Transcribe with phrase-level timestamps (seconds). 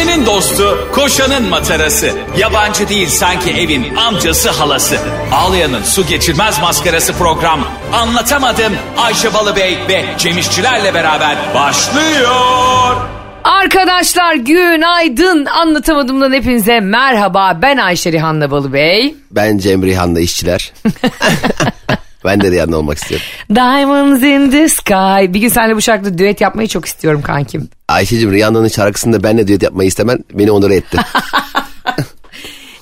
[0.00, 2.10] Ayşe'nin dostu, koşanın matarası.
[2.38, 4.96] Yabancı değil sanki evin amcası halası.
[5.32, 7.60] Ağlayan'ın su geçirmez maskarası program.
[7.92, 12.96] Anlatamadım Ayşe Balıbey ve Cemişçilerle beraber başlıyor.
[13.44, 19.14] Arkadaşlar günaydın anlatamadığımdan hepinize merhaba ben Ayşe Rihanna Balıbey.
[19.30, 20.72] Ben Cem Rihanna işçiler.
[22.24, 23.26] ben de Rihanna olmak istiyorum.
[23.54, 25.34] Diamonds in the sky.
[25.34, 27.68] Bir gün seninle bu şarkıda düet yapmayı çok istiyorum kankim.
[27.88, 30.98] Ayşe'cim Rihanna'nın şarkısında benle düet yapmayı istemen beni onur etti.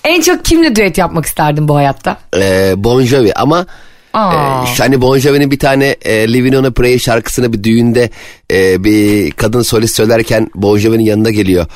[0.05, 2.17] En çok kimle düet yapmak isterdin bu hayatta?
[2.37, 3.67] ee, bon Jovi ama
[4.15, 4.65] Aa.
[4.65, 8.11] e, hani Bon Jovi'nin bir tane e, Living on a Prayer şarkısını bir düğünde
[8.53, 11.67] e, bir kadın solist söylerken Bon Jovi'nin yanına geliyor.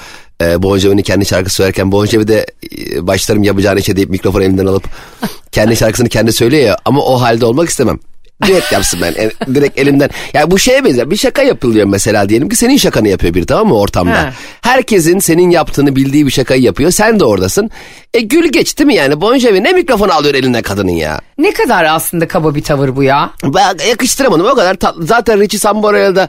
[0.43, 2.47] E, bon Jovi'nin kendi şarkısı söylerken Bon Jovi de
[2.77, 4.85] e, başlarım yapacağını işe deyip mikrofonu elinden alıp
[5.53, 7.99] kendi şarkısını kendi söylüyor ya ama o halde olmak istemem.
[8.47, 9.13] Düet yapsın ben.
[9.13, 10.11] E, direkt elimden.
[10.35, 11.11] Yani bu şeye benzer.
[11.11, 14.19] Bir şaka yapılıyor mesela diyelim ki senin şakanı yapıyor biri tamam mı ortamda.
[14.19, 14.33] Ha.
[14.63, 16.91] Herkesin senin yaptığını bildiği bir şakayı yapıyor.
[16.91, 17.71] Sen de oradasın.
[18.15, 19.21] E gül geç değil mi yani?
[19.21, 21.21] Bon Jovi ne mikrofon alıyor elinden kadının ya?
[21.39, 23.31] Ne kadar aslında kaba bir tavır bu ya.
[23.45, 25.06] Ben yakıştıramadım o kadar tatlı.
[25.06, 26.28] Zaten Richie Sambora'yla da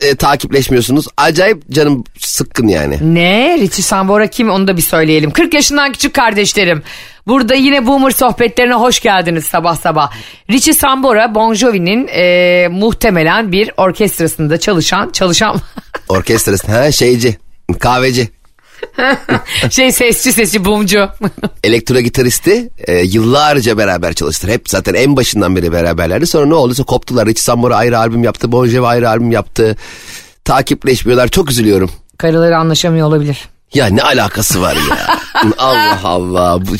[0.00, 1.06] e, takipleşmiyorsunuz.
[1.16, 3.14] Acayip canım sıkkın yani.
[3.14, 3.58] Ne?
[3.58, 5.30] Richie Sambora kim onu da bir söyleyelim.
[5.30, 6.82] 40 yaşından küçük kardeşlerim.
[7.26, 10.12] Burada yine Boomer sohbetlerine hoş geldiniz sabah sabah.
[10.50, 15.56] Richie Sambora Bon Jovi'nin e, muhtemelen bir orkestrasında çalışan, çalışan
[16.08, 17.38] Orkestrası ha şeyci
[17.80, 18.28] kahveci.
[19.70, 21.08] şey sesçi sesçi bumcu.
[21.64, 24.48] Elektro gitaristi e, yıllarca beraber çalıştır.
[24.48, 26.26] Hep zaten en başından beri beraberlerdi.
[26.26, 27.26] Sonra ne olduysa koptular.
[27.26, 28.52] Richie Sambora ayrı albüm yaptı.
[28.52, 29.76] Bon Jovi ayrı albüm yaptı.
[30.44, 31.28] Takipleşmiyorlar.
[31.28, 31.90] Çok üzülüyorum.
[32.18, 33.48] Karıları anlaşamıyor olabilir.
[33.74, 35.18] Ya ne alakası var ya?
[35.58, 36.60] Allah Allah.
[36.60, 36.72] Bu,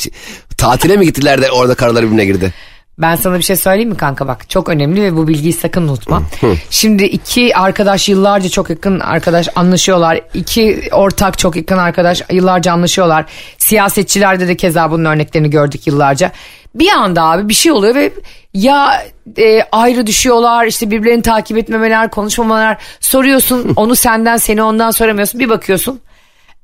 [0.56, 2.52] tatile mi gittiler de orada karalar birbirine girdi?
[2.98, 6.22] Ben sana bir şey söyleyeyim mi kanka bak çok önemli ve bu bilgiyi sakın unutma.
[6.70, 10.20] Şimdi iki arkadaş yıllarca çok yakın arkadaş anlaşıyorlar.
[10.34, 13.24] İki ortak çok yakın arkadaş yıllarca anlaşıyorlar.
[13.58, 16.32] Siyasetçilerde de keza bunun örneklerini gördük yıllarca.
[16.74, 18.12] Bir anda abi bir şey oluyor ve
[18.54, 19.04] ya
[19.38, 25.48] e, ayrı düşüyorlar işte birbirlerini takip etmemeler konuşmamalar soruyorsun onu senden seni ondan soramıyorsun bir
[25.48, 26.00] bakıyorsun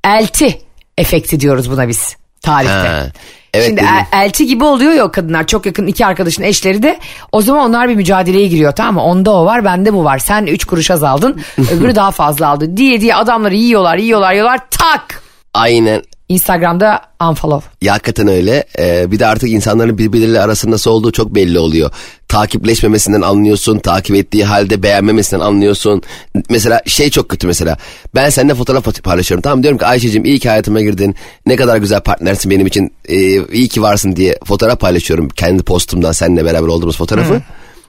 [0.04, 0.60] elti
[0.98, 2.70] efekti diyoruz buna biz tarihte.
[2.72, 3.06] Ha,
[3.54, 6.98] evet Şimdi el- elti gibi oluyor ya kadınlar çok yakın iki arkadaşın eşleri de
[7.32, 9.02] o zaman onlar bir mücadeleye giriyor tamam mı?
[9.02, 11.40] Onda o var bende bu var sen üç kuruş az aldın
[11.72, 15.22] öbürü daha fazla aldı diye diye adamları yiyorlar yiyorlar yiyorlar tak
[15.54, 16.02] Aynen.
[16.30, 17.70] Instagram'da unfollow.
[17.82, 18.64] Ya hakikaten öyle.
[18.78, 21.90] Ee, bir de artık insanların birbirleriyle arasında nasıl olduğu çok belli oluyor.
[22.28, 23.78] Takipleşmemesinden anlıyorsun.
[23.78, 26.02] Takip ettiği halde beğenmemesinden anlıyorsun.
[26.50, 27.78] Mesela şey çok kötü mesela.
[28.14, 29.42] Ben seninle fotoğraf paylaşıyorum.
[29.42, 31.14] Tamam diyorum ki Ayşe'cim iyi ki hayatıma girdin.
[31.46, 32.92] Ne kadar güzel partnersin benim için.
[33.08, 33.16] Ee,
[33.52, 35.28] iyi ki varsın diye fotoğraf paylaşıyorum.
[35.28, 37.42] Kendi postumdan seninle beraber olduğumuz fotoğrafı.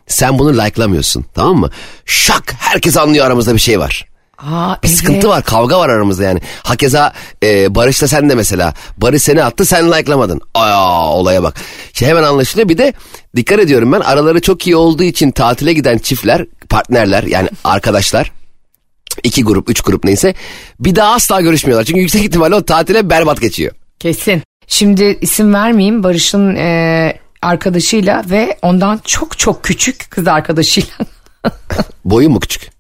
[0.08, 1.70] Sen bunu like'lamıyorsun tamam mı?
[2.06, 4.11] Şak herkes anlıyor aramızda bir şey var.
[4.42, 6.40] Aa, Bir sıkıntı var kavga var aramızda yani.
[6.64, 7.14] Hakeza
[7.44, 8.74] e, Barış'la sen de mesela.
[8.98, 10.42] Barış seni attı sen likelamadın.
[10.54, 11.56] Aa olaya bak.
[11.94, 12.94] Şey hemen anlaşılıyor bir de
[13.36, 18.32] dikkat ediyorum ben araları çok iyi olduğu için tatile giden çiftler partnerler yani arkadaşlar.
[19.24, 20.34] iki grup üç grup neyse
[20.80, 21.86] bir daha asla görüşmüyorlar.
[21.86, 23.72] Çünkü yüksek ihtimalle o tatile berbat geçiyor.
[24.00, 24.42] Kesin.
[24.68, 30.94] Şimdi isim vermeyeyim Barış'ın e, arkadaşıyla ve ondan çok çok küçük kız arkadaşıyla.
[32.06, 32.72] Boyu mu küçük?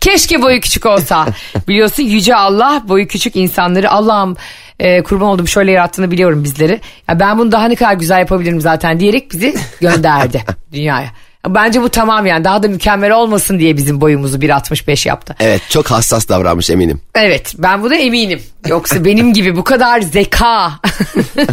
[0.00, 1.26] Keşke boyu küçük olsa.
[1.68, 4.36] Biliyorsun yüce Allah boyu küçük insanları Allah'ım
[4.80, 6.80] e, kurban oldum şöyle yarattığını biliyorum bizleri.
[7.08, 11.08] Ya ben bunu daha ne kadar güzel yapabilirim zaten diyerek bizi gönderdi dünyaya.
[11.48, 15.36] Bence bu tamam yani daha da mükemmel olmasın diye bizim boyumuzu 1.65 yaptı.
[15.40, 17.00] Evet çok hassas davranmış eminim.
[17.14, 18.42] Evet ben buna eminim.
[18.66, 20.72] Yoksa benim gibi bu kadar zeka,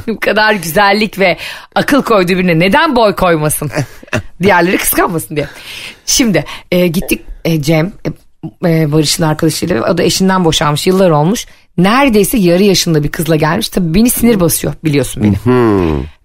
[0.07, 1.37] bu kadar güzellik ve
[1.75, 3.71] akıl koyduğu birine neden boy koymasın?
[4.43, 5.47] Diğerleri kıskanmasın diye.
[6.05, 8.09] Şimdi e, gittik e, Cem, e,
[8.69, 11.45] e, Barış'ın arkadaşıyla o da eşinden boşanmış yıllar olmuş.
[11.77, 13.69] Neredeyse yarı yaşında bir kızla gelmiş.
[13.69, 15.35] Tabii beni sinir basıyor biliyorsun beni.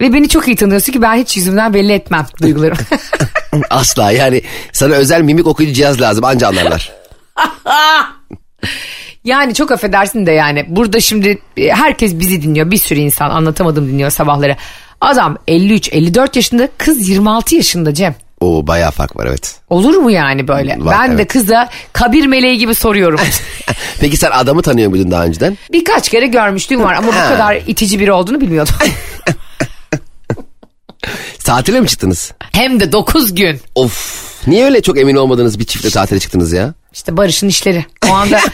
[0.00, 2.78] Ve beni çok iyi tanıyorsun ki ben hiç yüzümden belli etmem duygularımı.
[3.70, 6.92] Asla yani sana özel mimik okuyucu cihaz lazım anca anlarlar.
[9.24, 12.70] Yani çok affedersin de yani burada şimdi e, herkes bizi dinliyor.
[12.70, 14.56] Bir sürü insan anlatamadım dinliyor sabahları.
[15.00, 18.14] Adam 53-54 yaşında kız 26 yaşında Cem.
[18.42, 19.56] Oo bayağı fark var evet.
[19.70, 20.76] Olur mu yani böyle?
[20.80, 21.32] Var, ben de evet.
[21.32, 23.20] kıza kabir meleği gibi soruyorum.
[24.00, 25.58] Peki sen adamı tanıyor muydun daha önceden?
[25.72, 28.74] Birkaç kere görmüşlüğüm var ama bu kadar itici biri olduğunu bilmiyordum.
[31.44, 32.32] Tatile mi çıktınız?
[32.52, 33.60] Hem de 9 gün.
[33.74, 34.22] Of.
[34.46, 36.74] Niye öyle çok emin olmadığınız bir çiftle tatile çıktınız ya?
[36.92, 37.84] İşte Barış'ın işleri.
[38.10, 38.40] O anda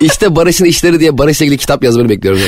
[0.00, 2.40] İşte Barış'ın işleri diye Barış'la ilgili kitap yazmanı bekliyorum.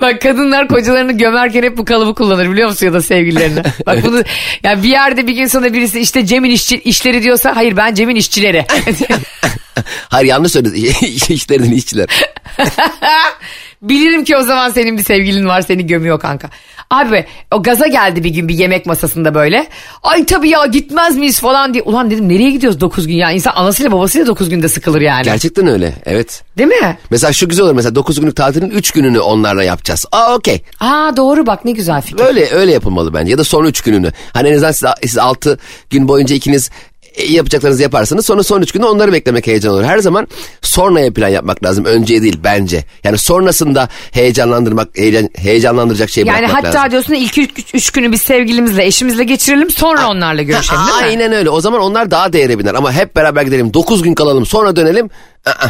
[0.00, 3.62] Bak kadınlar kocalarını gömerken hep bu kalıbı kullanır biliyor musun ya da sevgililerine.
[3.86, 4.22] Bak bunu
[4.62, 8.16] yani bir yerde bir gün sonra birisi işte Cem'in işçi, işleri diyorsa hayır ben Cem'in
[8.16, 8.66] işçileri.
[10.08, 10.94] Hayır yanlış söyledin.
[11.28, 12.06] İşlerinin işçiler.
[13.82, 16.50] Bilirim ki o zaman senin bir sevgilin var seni gömüyor kanka.
[16.90, 19.66] Abi o gaza geldi bir gün bir yemek masasında böyle.
[20.02, 21.82] Ay tabii ya gitmez miyiz falan diye.
[21.82, 23.30] Ulan dedim nereye gidiyoruz 9 gün ya?
[23.30, 25.24] İnsan anasıyla babasıyla 9 günde sıkılır yani.
[25.24, 25.94] Gerçekten öyle.
[26.06, 26.42] Evet.
[26.58, 26.98] Değil mi?
[27.10, 27.74] Mesela şu güzel olur.
[27.74, 30.06] Mesela 9 günlük tatilin 3 gününü onlarla yapacağız.
[30.12, 30.62] Aa okey.
[30.80, 32.24] Aa doğru bak ne güzel fikir.
[32.24, 33.30] Öyle öyle yapılmalı bence.
[33.30, 34.12] Ya da son 3 gününü.
[34.32, 35.58] Hani en azından siz, siz 6
[35.90, 36.70] gün boyunca ikiniz
[37.28, 38.26] yapacaklarınızı yaparsınız.
[38.26, 39.84] Sonra son üç günde onları beklemek heyecan olur.
[39.84, 40.28] Her zaman
[40.62, 41.84] sonraya plan yapmak lazım.
[41.84, 42.84] Önceye değil bence.
[43.04, 46.90] Yani sonrasında heyecanlandırmak, heyecan, heyecanlandıracak şey Yani bırakmak hatta lazım.
[46.90, 51.04] diyorsun ilk üç, üç günü biz sevgilimizle eşimizle geçirelim sonra onlarla görüşelim değil mi?
[51.04, 51.50] Aynen öyle.
[51.50, 52.74] O zaman onlar daha değere biner.
[52.74, 53.74] Ama hep beraber gidelim.
[53.74, 55.10] 9 gün kalalım sonra dönelim.
[55.46, 55.66] Aa,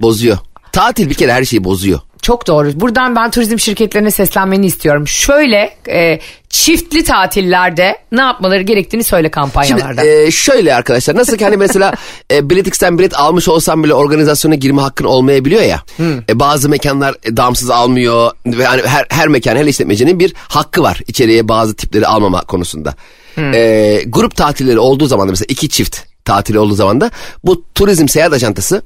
[0.00, 0.38] bozuyor.
[0.72, 2.00] Tatil bir kere her şeyi bozuyor.
[2.26, 2.80] Çok doğru.
[2.80, 5.08] Buradan ben turizm şirketlerine seslenmeni istiyorum.
[5.08, 10.00] Şöyle e, çiftli tatillerde ne yapmaları gerektiğini söyle kampanyalarda.
[10.00, 11.94] Şimdi e, şöyle arkadaşlar nasıl ki hani mesela
[12.32, 15.82] e, biletix'ten bilet almış olsam bile organizasyona girme hakkın olmayabiliyor ya.
[16.28, 20.82] E, bazı mekanlar e, damsız almıyor ve hani her, her mekan her işletmecinin bir hakkı
[20.82, 22.94] var içeriye bazı tipleri almama konusunda.
[23.38, 27.10] E, grup tatilleri olduğu zaman da mesela iki çift tatili olduğu zaman da
[27.44, 28.82] bu turizm seyahat ajantası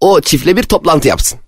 [0.00, 1.38] o çiftle bir toplantı yapsın.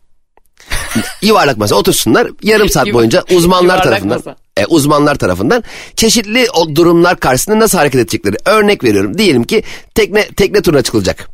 [1.23, 4.37] Yuvarlak masa otursunlar yarım saat boyunca uzmanlar tarafından masa.
[4.57, 5.65] e, uzmanlar tarafından
[5.97, 8.37] çeşitli o durumlar karşısında nasıl hareket edecekleri.
[8.45, 9.19] Örnek veriyorum.
[9.19, 9.63] Diyelim ki
[9.95, 11.29] tekne tekne turuna çıkılacak.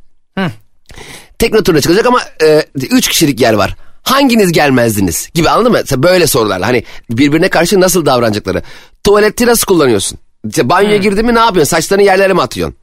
[1.38, 3.76] Tekne turuna çıkılacak ama e, üç kişilik yer var.
[4.02, 5.78] Hanginiz gelmezdiniz gibi anladın mı?
[5.80, 8.62] Mesela böyle sorularla hani birbirine karşı nasıl davranacakları.
[9.04, 10.18] Tuvaleti nasıl kullanıyorsun?
[10.48, 11.70] İşte banyoya girdin mi ne yapıyorsun?
[11.70, 12.76] Saçlarını yerlere mi atıyorsun?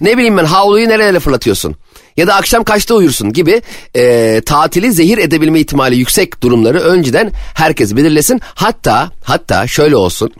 [0.00, 1.76] ne bileyim ben havluyu nerelere fırlatıyorsun?
[2.16, 3.62] Ya da akşam kaçta uyursun gibi
[3.96, 8.40] e, tatili zehir edebilme ihtimali yüksek durumları önceden herkes belirlesin.
[8.44, 10.30] Hatta hatta şöyle olsun.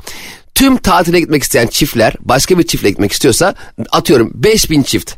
[0.55, 3.55] Tüm tatile gitmek isteyen çiftler başka bir çiftle gitmek istiyorsa
[3.91, 5.13] atıyorum 5000 çift.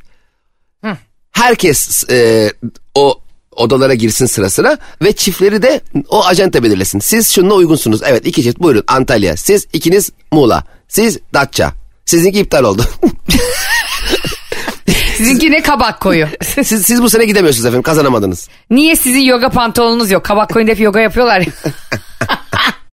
[1.32, 2.52] Herkes e,
[2.94, 3.20] o
[3.52, 6.98] odalara girsin sıra sıra ve çiftleri de o ajanta belirlesin.
[6.98, 8.00] Siz şununla uygunsunuz.
[8.04, 9.36] Evet iki çift buyurun Antalya.
[9.36, 10.64] Siz ikiniz Muğla.
[10.88, 11.72] Siz Datça.
[12.04, 12.84] Sizinki iptal oldu.
[15.18, 16.26] Sizinki ne kabak koyu.
[16.42, 18.48] siz, siz bu sene gidemiyorsunuz efendim kazanamadınız.
[18.70, 20.24] Niye sizin yoga pantolonunuz yok?
[20.24, 21.46] Kabak koyunda hep yoga yapıyorlar ya.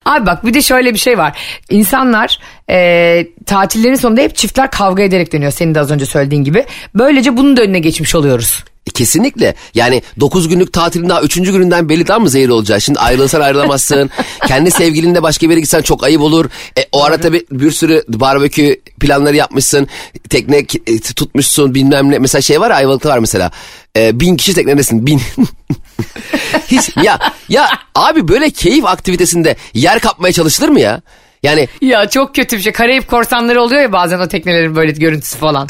[0.05, 1.38] Abi bak bir de şöyle bir şey var.
[1.70, 2.38] İnsanlar
[2.70, 5.52] e, tatillerin sonunda hep çiftler kavga ederek dönüyor.
[5.52, 6.64] Senin de az önce söylediğin gibi.
[6.94, 8.64] Böylece bunun da önüne geçmiş oluyoruz.
[8.87, 9.55] E, Kesinlikle.
[9.75, 11.35] Yani 9 günlük tatilin daha 3.
[11.35, 12.81] gününden belli tam mı zehir olacağı?
[12.81, 14.11] Şimdi ayrılsan ayrılamazsın.
[14.49, 16.50] Kendi sevgilinle başka bir yere gitsen çok ayıp olur.
[16.79, 19.88] E, o ara tabii bir sürü barbekü planları yapmışsın.
[20.31, 22.19] Tekne e, tutmuşsun bilmem ne.
[22.19, 23.50] Mesela şey var ya Ayvalık'ta var mesela.
[23.97, 25.21] E, bin kişi teknedesin bin.
[26.67, 27.19] Hiç ya
[27.49, 31.00] ya abi böyle keyif aktivitesinde yer kapmaya çalışılır mı ya?
[31.43, 32.73] Yani Ya çok kötü bir şey.
[32.73, 35.69] Karayip korsanları oluyor ya bazen o teknelerin böyle görüntüsü falan.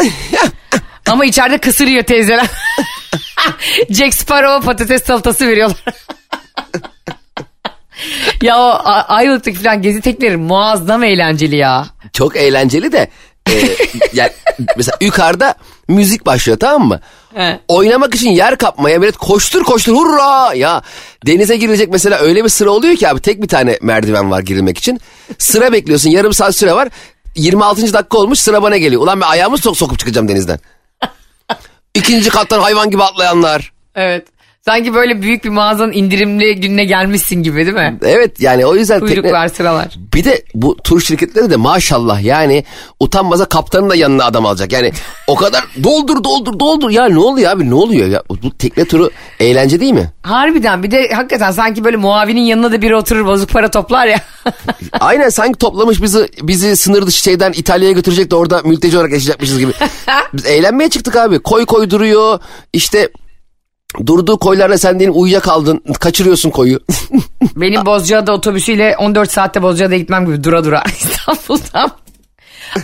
[1.07, 2.47] Ama içeride kısırıyor teyzeler.
[3.91, 5.85] Jack Sparrow patates salatası veriyorlar.
[8.43, 11.87] ya o Ayvalık'taki falan gezi tekneleri muazzam eğlenceli ya.
[12.13, 13.11] çok eğlenceli de
[13.49, 13.53] e,
[14.13, 14.31] yani
[14.77, 15.55] mesela yukarıda
[15.89, 17.01] müzik başlıyor tamam mı?
[17.35, 17.61] He.
[17.69, 20.83] Oynamak için yer kapmaya millet koştur koştur hurra ya
[21.27, 24.79] denize girilecek mesela öyle bir sıra oluyor ki abi tek bir tane merdiven var girilmek
[24.79, 25.01] için
[25.39, 26.89] sıra bekliyorsun yarım saat süre var
[27.37, 27.93] 26.
[27.93, 30.59] dakika olmuş sıra bana geliyor ulan ben ayağımı sok sokup çıkacağım denizden
[31.95, 34.29] İkinci kattan hayvan gibi atlayanlar Evet.
[34.65, 37.99] Sanki böyle büyük bir mağazanın indirimli gününe gelmişsin gibi değil mi?
[38.03, 39.89] evet yani o yüzden tekne- Kuyruklar sıralar.
[40.15, 42.65] Bir de bu tur şirketleri de maşallah yani
[43.01, 44.73] utanmaza kaptanın da yanına adam alacak.
[44.73, 44.93] Yani
[45.27, 49.11] o kadar doldur doldur doldur ya ne oluyor abi ne oluyor ya bu tekne turu
[49.41, 50.11] eğlence değil mi?
[50.23, 54.21] Harbiden bir de hakikaten sanki böyle muavinin yanına da biri oturur bozuk para toplar ya.
[55.01, 59.59] Aynen sanki toplamış bizi bizi sınır dışı şeyden İtalya'ya götürecek de orada mülteci olarak yaşayacakmışız
[59.59, 59.73] gibi.
[60.35, 62.41] Biz eğlenmeye çıktık abi koy koy duruyor
[62.73, 63.09] işte
[64.07, 66.81] durduğu koylarla sen diyelim uyuyakaldın kaçırıyorsun koyu.
[67.57, 71.91] Benim Bozcaada otobüsüyle 14 saatte Bozcaada'ya gitmem gibi dura dura İstanbul'dan.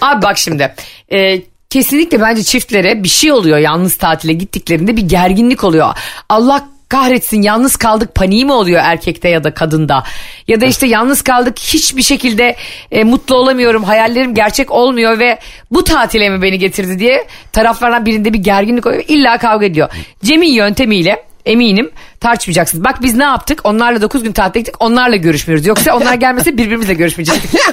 [0.00, 0.74] Abi bak şimdi
[1.12, 5.94] e, kesinlikle bence çiftlere bir şey oluyor yalnız tatile gittiklerinde bir gerginlik oluyor.
[6.28, 10.04] Allah kahretsin yalnız kaldık paniği mi oluyor erkekte ya da kadında?
[10.48, 12.56] Ya da işte yalnız kaldık hiçbir şekilde
[12.90, 15.38] e, mutlu olamıyorum hayallerim gerçek olmuyor ve
[15.70, 19.88] bu tatile mi beni getirdi diye taraflardan birinde bir gerginlik oluyor illa kavga ediyor.
[20.24, 21.90] Cem'in yöntemiyle eminim
[22.20, 22.84] tartışmayacaksınız.
[22.84, 23.60] Bak biz ne yaptık?
[23.64, 24.74] Onlarla 9 gün tatile gittik.
[24.80, 25.66] Onlarla görüşmüyoruz.
[25.66, 27.60] Yoksa onlar gelmese birbirimizle görüşmeyecektik.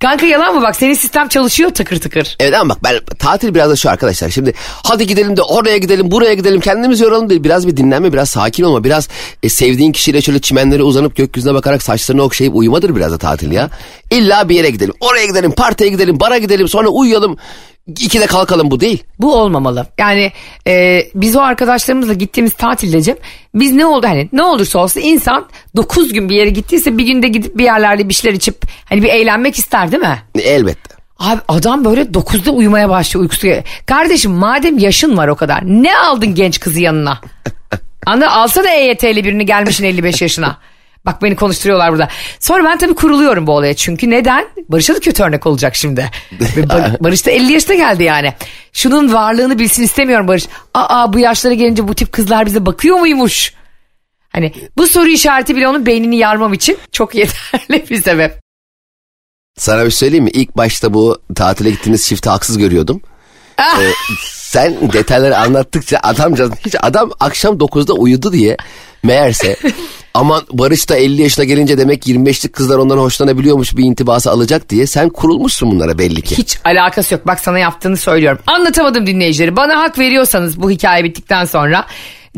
[0.00, 2.36] Kanka yalan mı bak senin sistem çalışıyor tıkır tıkır.
[2.40, 4.30] Evet ama bak ben tatil biraz da şu arkadaşlar.
[4.30, 4.52] Şimdi
[4.84, 7.44] hadi gidelim de oraya gidelim buraya gidelim kendimizi yoralım değil.
[7.44, 8.84] Biraz bir dinlenme biraz sakin olma.
[8.84, 9.08] Biraz
[9.42, 13.70] e, sevdiğin kişiyle şöyle çimenlere uzanıp gökyüzüne bakarak saçlarını okşayıp uyumadır biraz da tatil ya.
[14.10, 14.94] İlla bir yere gidelim.
[15.00, 17.36] Oraya gidelim partiye gidelim bara gidelim sonra uyuyalım.
[17.86, 19.04] İkide kalkalım bu değil.
[19.18, 19.86] Bu olmamalı.
[19.98, 20.32] Yani
[20.66, 23.16] e, biz o arkadaşlarımızla gittiğimiz tatilde Cem
[23.54, 25.46] biz ne oldu hani ne olursa olsun insan
[25.76, 29.08] 9 gün bir yere gittiyse bir günde gidip bir yerlerde bir şeyler içip hani bir
[29.08, 30.22] eğlenmek ister değil mi?
[30.38, 30.94] Elbette.
[31.18, 33.48] Abi adam böyle 9'da uyumaya başlıyor uykusu.
[33.86, 37.20] Kardeşim madem yaşın var o kadar ne aldın genç kızı yanına?
[38.06, 40.58] Anladın alsana EYT'li birini gelmişin 55 yaşına.
[41.06, 42.08] Bak beni konuşturuyorlar burada.
[42.40, 43.74] Sonra ben tabii kuruluyorum bu olaya.
[43.74, 44.46] Çünkü neden?
[44.68, 46.10] Barış'a da kötü örnek olacak şimdi.
[46.68, 48.34] Bar- Barış da 50 yaşına geldi yani.
[48.72, 50.44] Şunun varlığını bilsin istemiyorum Barış.
[50.74, 53.54] Aa bu yaşlara gelince bu tip kızlar bize bakıyor muymuş?
[54.28, 58.40] Hani bu soru işareti bile onun beynini yarmam için çok yeterli bir sebep.
[59.58, 60.30] Sana bir şey söyleyeyim mi?
[60.30, 63.02] İlk başta bu tatile gittiğiniz çifti haksız görüyordum.
[63.60, 63.92] Ee,
[64.50, 68.56] sen detayları anlattıkça adamcağız hiç adam akşam 9'da uyudu diye
[69.02, 69.56] meğerse
[70.14, 74.86] aman Barış da 50 yaşına gelince demek 25'lik kızlar ondan hoşlanabiliyormuş bir intibası alacak diye
[74.86, 76.38] sen kurulmuşsun bunlara belli ki.
[76.38, 77.26] Hiç alakası yok.
[77.26, 78.38] Bak sana yaptığını söylüyorum.
[78.46, 79.56] Anlatamadım dinleyicileri.
[79.56, 81.86] Bana hak veriyorsanız bu hikaye bittikten sonra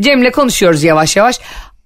[0.00, 1.40] Cem'le konuşuyoruz yavaş yavaş.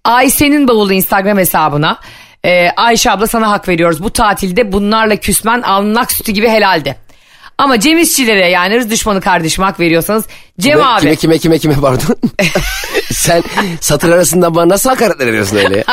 [0.05, 1.99] Ayşe'nin bavulu Instagram hesabına.
[2.45, 4.03] Ee, Ayşe abla sana hak veriyoruz.
[4.03, 7.06] Bu tatilde bunlarla küsmen alnak sütü gibi helaldi.
[7.59, 10.25] Ama Cem İşçilere yani ırz düşmanı kardeşime hak veriyorsanız
[10.61, 11.01] Cem Kime, abi.
[11.01, 12.17] kime kime kime kime pardon.
[13.13, 13.43] sen
[13.81, 15.85] satır arasından bana nasıl hakaretler ediyorsun öyle?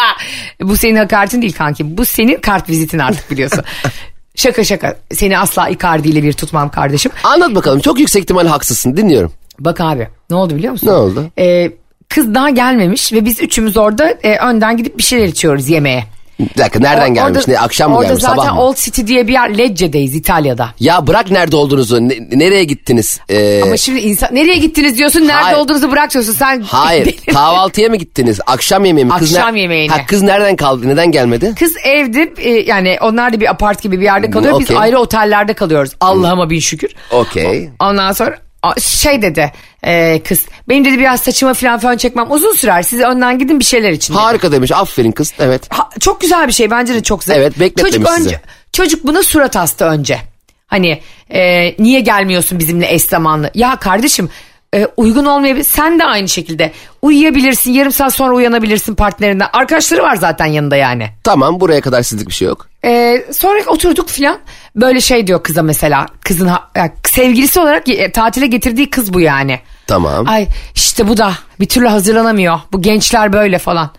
[0.62, 1.98] bu senin hakaretin değil kanki.
[1.98, 3.64] Bu senin kart vizitin artık biliyorsun.
[4.34, 4.96] şaka şaka.
[5.12, 7.12] Seni asla Icardi ile bir tutmam kardeşim.
[7.24, 9.32] Anlat bakalım çok yüksek ihtimal haksızsın dinliyorum.
[9.60, 10.86] Bak abi ne oldu biliyor musun?
[10.86, 11.30] Ne oldu?
[11.38, 11.70] Ee,
[12.08, 16.04] kız daha gelmemiş ve biz üçümüz orada e, önden gidip bir şeyler içiyoruz yemeğe.
[16.40, 17.38] Bir dakika nereden O- gelmiş?
[17.40, 18.60] orada- ne, akşam mı orada gelmiş zaten sabah mı?
[18.62, 20.70] Old City diye bir yer Lecce'deyiz İtalya'da.
[20.80, 22.08] Ya bırak nerede olduğunuzu.
[22.08, 23.20] ne- nereye gittiniz?
[23.28, 25.56] Ee, Ama şimdi insan nereye gittiniz diyorsun nerede Hayır.
[25.58, 26.60] olduğunuzu bırak diyorsun sen.
[26.60, 28.40] Hayır kahvaltıya mı gittiniz?
[28.46, 29.12] Akşam yemeği mi?
[29.18, 29.92] Kız Akşam yemeğine.
[29.92, 30.88] Ha, kız nereden kaldı?
[30.88, 31.54] Neden gelmedi?
[31.58, 34.60] Kız evde e, yani onlar da bir apart gibi bir yerde kalıyor.
[34.60, 34.76] Biz okey.
[34.78, 35.92] ayrı otellerde kalıyoruz.
[36.00, 36.90] Allah'ıma bin şükür.
[37.10, 37.70] Okey.
[37.80, 38.38] Ondan sonra
[38.80, 42.82] şey dedi e, kız benim dedi biraz saçıma falan fön çekmem uzun sürer.
[42.82, 44.14] Siz önden gidin bir şeyler için.
[44.14, 44.22] dedi.
[44.22, 44.72] Harika demiş.
[44.72, 45.32] Aferin kız.
[45.38, 45.62] Evet.
[45.70, 47.36] Ha, çok güzel bir şey bence de çok güzel.
[47.36, 48.28] Evet, bekletmemiş çocuk sizi.
[48.28, 48.40] önce,
[48.72, 50.18] Çocuk buna surat astı önce.
[50.66, 51.00] Hani
[51.30, 53.50] e, niye gelmiyorsun bizimle eş zamanlı?
[53.54, 54.30] Ya kardeşim
[54.74, 55.64] e, uygun olmayabilir.
[55.64, 56.72] Sen de aynı şekilde
[57.02, 57.72] uyuyabilirsin.
[57.72, 59.48] Yarım saat sonra uyanabilirsin partnerinden.
[59.52, 61.08] Arkadaşları var zaten yanında yani.
[61.24, 62.68] Tamam buraya kadar sizlik bir şey yok.
[62.84, 64.38] E, sonra oturduk filan.
[64.76, 66.06] Böyle şey diyor kıza mesela.
[66.24, 69.60] Kızın ha- ya, sevgilisi olarak e, tatile getirdiği kız bu yani.
[69.86, 70.28] Tamam.
[70.28, 72.60] Ay işte bu da bir türlü hazırlanamıyor.
[72.72, 73.90] Bu gençler böyle falan.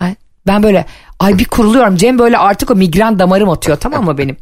[0.00, 0.14] Ay,
[0.46, 0.86] ben böyle
[1.20, 1.96] ay bir kuruluyorum.
[1.96, 4.36] Cem böyle artık o migren damarım atıyor tamam mı benim?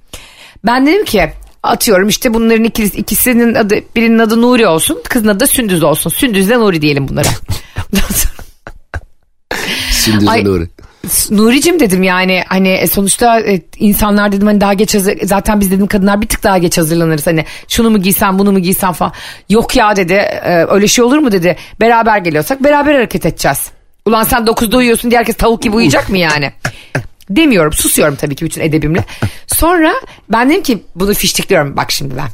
[0.65, 1.33] Ben dedim ki
[1.65, 5.01] atıyorum işte bunların ikisi, ikisinin adı birinin adı Nuri olsun.
[5.09, 6.11] Kızın adı da Sündüz olsun.
[6.11, 7.29] Sündüzle Nuri diyelim bunlara.
[9.91, 10.69] Sündüz'e Ay- Nuri.
[11.31, 15.71] Nuri'cim dedim yani hani e, sonuçta e, insanlar dedim hani daha geç hazır zaten biz
[15.71, 19.13] dedim kadınlar bir tık daha geç hazırlanırız hani şunu mu giysem bunu mu giysem falan.
[19.49, 23.71] Yok ya dedi e, öyle şey olur mu dedi beraber geliyorsak beraber hareket edeceğiz.
[24.07, 26.53] Ulan sen 9'da uyuyorsun diye herkes tavuk gibi uyuyacak mı yani?
[27.31, 29.05] Demiyorum susuyorum tabii ki bütün edebimle.
[29.47, 29.93] Sonra
[30.33, 32.29] ben dedim ki bunu fiştikliyorum bak şimdi ben.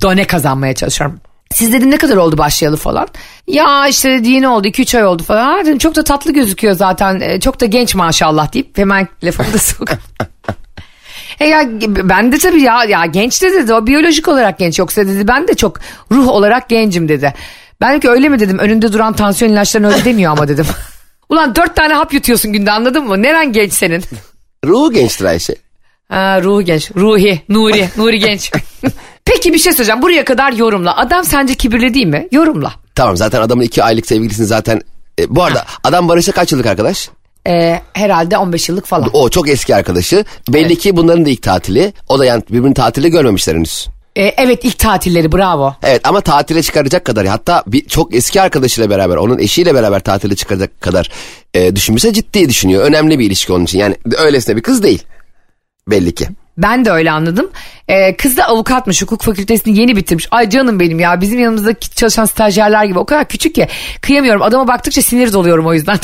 [0.00, 1.20] Done kazanmaya çalışıyorum.
[1.52, 3.08] Siz dedim ne kadar oldu başlayalı falan.
[3.46, 5.44] Ya işte dedi yeni oldu 2-3 ay oldu falan.
[5.58, 7.20] Ha, dedim çok da tatlı gözüküyor zaten.
[7.20, 9.88] e, Çok da genç maşallah deyip hemen lafımı da sok.
[11.40, 15.06] E ya ben de tabii ya ya genç de dedi o biyolojik olarak genç yoksa
[15.06, 15.80] dedi ben de çok
[16.12, 17.34] ruh olarak gencim dedi.
[17.80, 20.66] Ben dedim ki öyle mi dedim önünde duran tansiyon ilaçlarını öyle demiyor ama dedim.
[21.28, 23.22] Ulan dört tane hap yutuyorsun günde anladın mı?
[23.22, 24.04] Neren genç senin?
[24.66, 25.54] Ruhu gençtir Ayşe.
[26.08, 26.90] Ha, ruhu genç.
[26.96, 27.42] Ruhi.
[27.48, 27.88] Nuri.
[27.96, 28.52] Nuri genç.
[29.24, 30.02] Peki bir şey söyleyeceğim.
[30.02, 30.96] Buraya kadar yorumla.
[30.96, 32.28] Adam sence kibirli değil mi?
[32.32, 32.72] Yorumla.
[32.94, 34.80] Tamam zaten adamın iki aylık sevgilisini zaten...
[35.18, 37.08] E, bu arada adam Barış'a kaç yıllık arkadaş?
[37.46, 39.10] Ee, herhalde 15 yıllık falan.
[39.12, 40.24] O çok eski arkadaşı.
[40.48, 41.92] Belli ki bunların da ilk tatili.
[42.08, 43.88] O da yani birbirini tatilde görmemişler henüz.
[44.16, 45.74] Ee, evet ilk tatilleri bravo.
[45.82, 50.36] Evet ama tatile çıkaracak kadar hatta bir çok eski arkadaşıyla beraber onun eşiyle beraber tatile
[50.36, 51.10] çıkaracak kadar
[51.54, 52.84] e, düşünmüşse ciddi düşünüyor.
[52.84, 55.02] Önemli bir ilişki onun için yani öylesine bir kız değil
[55.88, 56.28] belli ki.
[56.58, 57.50] Ben de öyle anladım.
[57.88, 59.02] Ee, kız da avukatmış.
[59.02, 60.28] Hukuk fakültesini yeni bitirmiş.
[60.30, 61.20] Ay canım benim ya.
[61.20, 62.98] Bizim yanımızda çalışan stajyerler gibi.
[62.98, 63.68] O kadar küçük ki.
[64.00, 64.42] Kıyamıyorum.
[64.42, 65.98] Adama baktıkça sinir doluyorum o yüzden.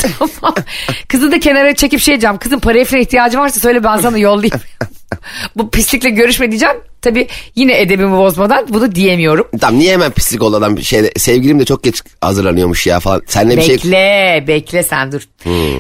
[1.09, 2.38] Kızı da kenara çekip şey diyeceğim.
[2.38, 4.61] Kızın paraya falan ihtiyacı varsa söyle ben sana yollayayım.
[5.57, 6.76] bu pislikle görüşme diyeceğim.
[7.02, 9.47] Tabii yine edebimi bozmadan bunu diyemiyorum.
[9.61, 13.23] Tamam niye hemen pislik oldu adam şeyde sevgilim de çok geç hazırlanıyormuş ya falan.
[13.26, 15.29] Seninle bir şey Bekle, bekle sen dur.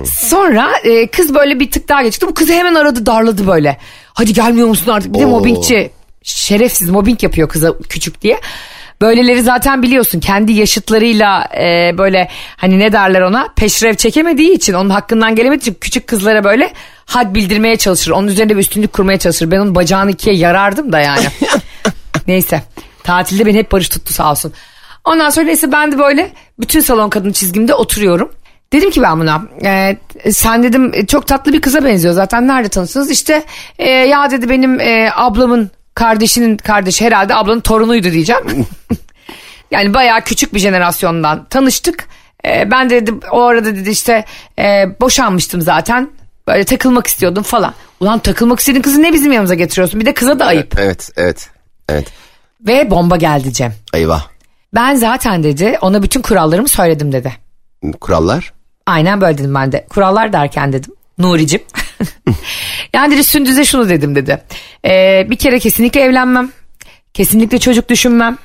[0.04, 2.26] Sonra e, kız böyle bir tık daha geçti.
[2.26, 3.76] Bu kızı hemen aradı, darladı böyle.
[4.14, 5.14] Hadi gelmiyor musun artık?
[5.14, 5.30] Bir de Oo.
[5.30, 5.90] mobbingçi,
[6.22, 8.40] şerefsiz mobbing yapıyor kıza küçük diye.
[9.00, 14.90] Böyleleri zaten biliyorsun kendi yaşıtlarıyla e, böyle hani ne derler ona peşrev çekemediği için onun
[14.90, 16.72] hakkından gelemediği için küçük kızlara böyle
[17.10, 18.10] had bildirmeye çalışır.
[18.10, 19.50] Onun üzerinde bir üstünlük kurmaya çalışır.
[19.50, 21.26] Ben onun bacağını ikiye yarardım da yani.
[22.26, 22.62] Neyse
[23.02, 24.52] tatilde beni hep Barış tuttu sağ olsun.
[25.04, 28.32] Ondan sonra neyse ben de böyle bütün salon kadın çizgimde oturuyorum.
[28.72, 29.96] Dedim ki ben buna e,
[30.32, 33.44] sen dedim çok tatlı bir kıza benziyor zaten nerede tanıştınız işte
[33.78, 38.66] e, ya dedi benim e, ablamın kardeşinin kardeşi herhalde ablanın torunuydu diyeceğim.
[39.70, 42.08] yani bayağı küçük bir jenerasyondan tanıştık.
[42.44, 44.24] E, ben de dedim o arada dedi işte
[44.58, 46.10] e, boşanmıştım zaten
[46.48, 47.74] böyle takılmak istiyordum falan.
[48.00, 50.74] Ulan takılmak istediğin kızı ne bizim yanımıza getiriyorsun bir de kıza da ayıp.
[50.78, 51.50] Evet evet
[51.88, 52.06] evet.
[52.66, 53.74] Ve bomba geldi Cem.
[53.94, 54.26] Eyvah.
[54.74, 57.32] Ben zaten dedi ona bütün kurallarımı söyledim dedi.
[58.00, 58.52] Kurallar.
[58.86, 59.86] Aynen böyle dedim ben de.
[59.90, 60.94] Kurallar derken dedim.
[61.18, 61.62] Nuri'cim.
[62.94, 64.42] yani dedi Sündüz'e şunu dedim dedi.
[64.84, 66.52] Ee, bir kere kesinlikle evlenmem.
[67.14, 68.38] Kesinlikle çocuk düşünmem.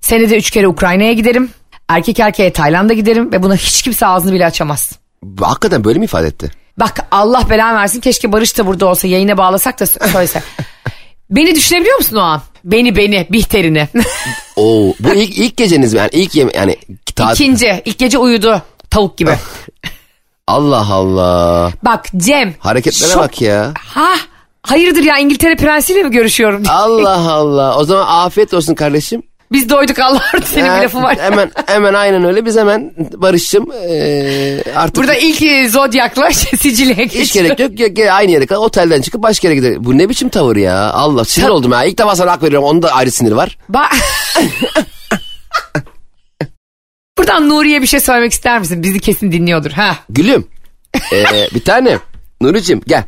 [0.00, 1.50] Senede üç kere Ukrayna'ya giderim.
[1.88, 4.98] Erkek erkeğe Tayland'a giderim ve buna hiç kimse ağzını bile açamaz.
[5.40, 6.50] Hakikaten böyle mi ifade etti?
[6.80, 10.42] Bak Allah belanı versin keşke Barış da burada olsa yayına bağlasak da söylese.
[11.30, 12.42] beni düşünebiliyor musun o an?
[12.64, 13.88] Beni beni Bihter'ini.
[14.56, 15.98] Oo, bu ilk ilk geceniz mi?
[15.98, 16.76] Yani ilk yeme yani
[17.16, 19.30] ta- İkinci ilk gece uyudu tavuk gibi.
[20.46, 21.70] Allah Allah.
[21.82, 22.54] Bak Cem.
[22.58, 23.72] Hareketlere şok- bak ya.
[23.76, 24.14] Ha
[24.62, 26.62] hayırdır ya İngiltere prensiyle mi görüşüyorum?
[26.68, 27.78] Allah Allah.
[27.78, 29.22] O zaman afiyet olsun kardeşim.
[29.54, 31.16] Biz doyduk Allah senin bir lafın var.
[31.20, 32.44] Hemen hemen aynen öyle.
[32.44, 37.44] Biz hemen Barış'cığım eee, artık Burada ilk e, zodyakla Sicilya'ya hiç geçiyor.
[37.44, 37.70] gerek yok.
[37.72, 38.56] Ge- ge- Aynı yere kal.
[38.56, 39.84] Otelden çıkıp başka yere gidelim.
[39.84, 40.90] Bu ne biçim tavır ya?
[40.92, 41.84] Allah sinir oldum ya.
[41.84, 42.68] İlk defa sana hak veriyorum.
[42.68, 43.58] Onun da ayrı siniri var.
[43.72, 43.94] Ba-
[47.18, 48.82] Buradan Nuriye bir şey söylemek ister misin?
[48.82, 49.70] Bizi kesin dinliyordur.
[49.70, 49.96] Ha.
[50.10, 50.46] Gülüm.
[51.12, 51.98] Ee, bir tane.
[52.40, 53.04] Nuri'cim gel.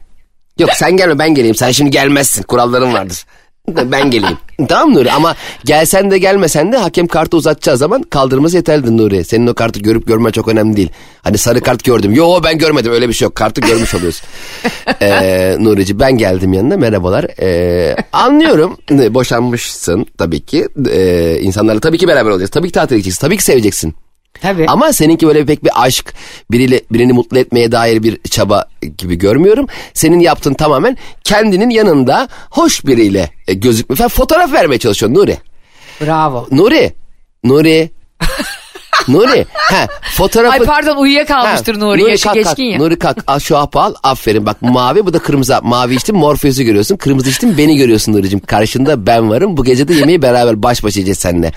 [0.59, 1.55] Yok sen gelme ben geleyim.
[1.55, 2.43] Sen şimdi gelmezsin.
[2.43, 3.25] Kuralların vardır.
[3.69, 4.39] Ben geleyim.
[4.69, 9.25] tamam Nuri ama gelsen de gelmesen de hakem kartı uzatacağı zaman kaldırması yeterlidir Nuri.
[9.25, 10.91] Senin o kartı görüp görmen çok önemli değil.
[11.23, 12.13] Hani sarı kart gördüm.
[12.13, 13.35] Yo ben görmedim öyle bir şey yok.
[13.35, 14.29] Kartı görmüş oluyorsun.
[15.03, 17.25] ee, Nuri'ci ben geldim yanına merhabalar.
[17.41, 20.69] Ee, anlıyorum boşanmışsın tabii ki.
[20.91, 22.61] Ee, insanlarla tabii ki beraber olacaksın.
[22.61, 23.21] Tabii ki tatile gideceksin.
[23.21, 23.95] Tabii ki seveceksin.
[24.43, 24.67] Tabii.
[24.69, 26.15] Ama seninki böyle pek bir aşk,
[26.51, 28.65] biriyle birini mutlu etmeye dair bir çaba
[28.99, 29.67] gibi görmüyorum.
[29.95, 35.39] Senin yaptığın tamamen kendinin yanında hoş biriyle e, gözükme fotoğraf vermeye çalışıyorsun Nuri.
[36.01, 36.49] Bravo.
[36.51, 36.93] Nuri,
[37.45, 37.91] Nuri,
[39.09, 39.47] Nuri.
[39.55, 40.53] Ha, fotoğrafı...
[40.53, 42.03] Ay pardon uyuyakalmıştır Ha, Nuri.
[42.11, 42.59] Yaşı kalk, geçkin kalk.
[42.73, 42.79] ya.
[42.79, 46.63] Nuri kalk al şu hapı al aferin bak mavi bu da kırmızı mavi içtim Morpheus'u
[46.63, 50.85] görüyorsun kırmızı içtim beni görüyorsun Nuri'cim karşında ben varım bu gece de yemeği beraber baş
[50.85, 51.53] başa yiyeceğiz seninle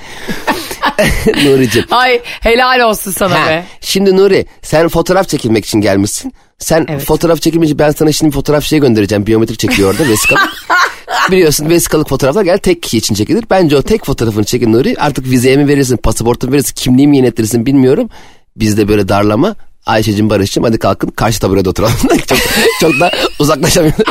[1.46, 3.64] Nuri'cim Ay helal olsun sana Ha, be.
[3.82, 6.34] Şimdi Nuri sen fotoğraf çekilmek için gelmişsin.
[6.60, 7.04] Sen Evet.
[7.06, 9.28] fotoğraf çekilmeci ben sana şimdi fotoğraf şey göndereceğim.
[9.28, 10.50] Biyometrik çekiyor orada vesikalık.
[11.32, 13.44] Biliyorsun vesikalık fotoğraflar gel tek kişi için çekilir.
[13.50, 14.96] Bence o tek fotoğrafını çekin Nuri.
[15.00, 18.10] Artık vizeye mi verirsin, pasaportunu verirsin, kimliği mi yenettirirsin bilmiyorum.
[18.56, 19.56] Bizde böyle darlama.
[19.86, 21.96] Ayşe'cim Barış'cım hadi kalkın karşı taburede oturalım.
[22.28, 22.38] çok,
[22.82, 24.04] çok da uzaklaşamıyorum.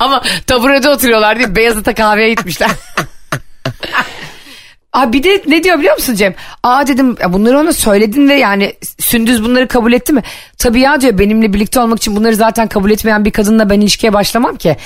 [0.00, 1.56] Ama taburede oturuyorlar değil?
[1.56, 2.70] Beyazıt'a kahveye gitmişler.
[4.96, 6.34] Aa bir de ne diyor biliyor musun Cem?
[6.62, 10.22] Aa dedim bunları ona söyledin ve yani Sündüz bunları kabul etti mi?
[10.58, 14.12] Tabii ya diyor benimle birlikte olmak için bunları zaten kabul etmeyen bir kadınla ben ilişkiye
[14.12, 14.76] başlamam ki.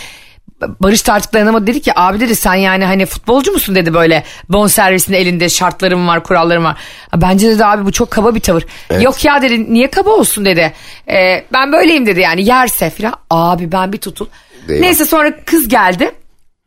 [0.81, 4.25] Barış da artık dayanamadı dedi ki abi dedi sen yani hani futbolcu musun dedi böyle
[4.49, 6.77] bon servisinde elinde şartlarım var kurallarım var.
[7.11, 8.65] "Ha, Bence dedi abi bu çok kaba bir tavır.
[9.01, 10.73] Yok ya dedi niye kaba olsun dedi.
[11.11, 13.15] "Ee, ben böyleyim dedi yani yerse filan.
[13.31, 14.27] Abi ben bir tutul.
[14.69, 14.81] Eyvah.
[14.81, 16.11] Neyse sonra kız geldi.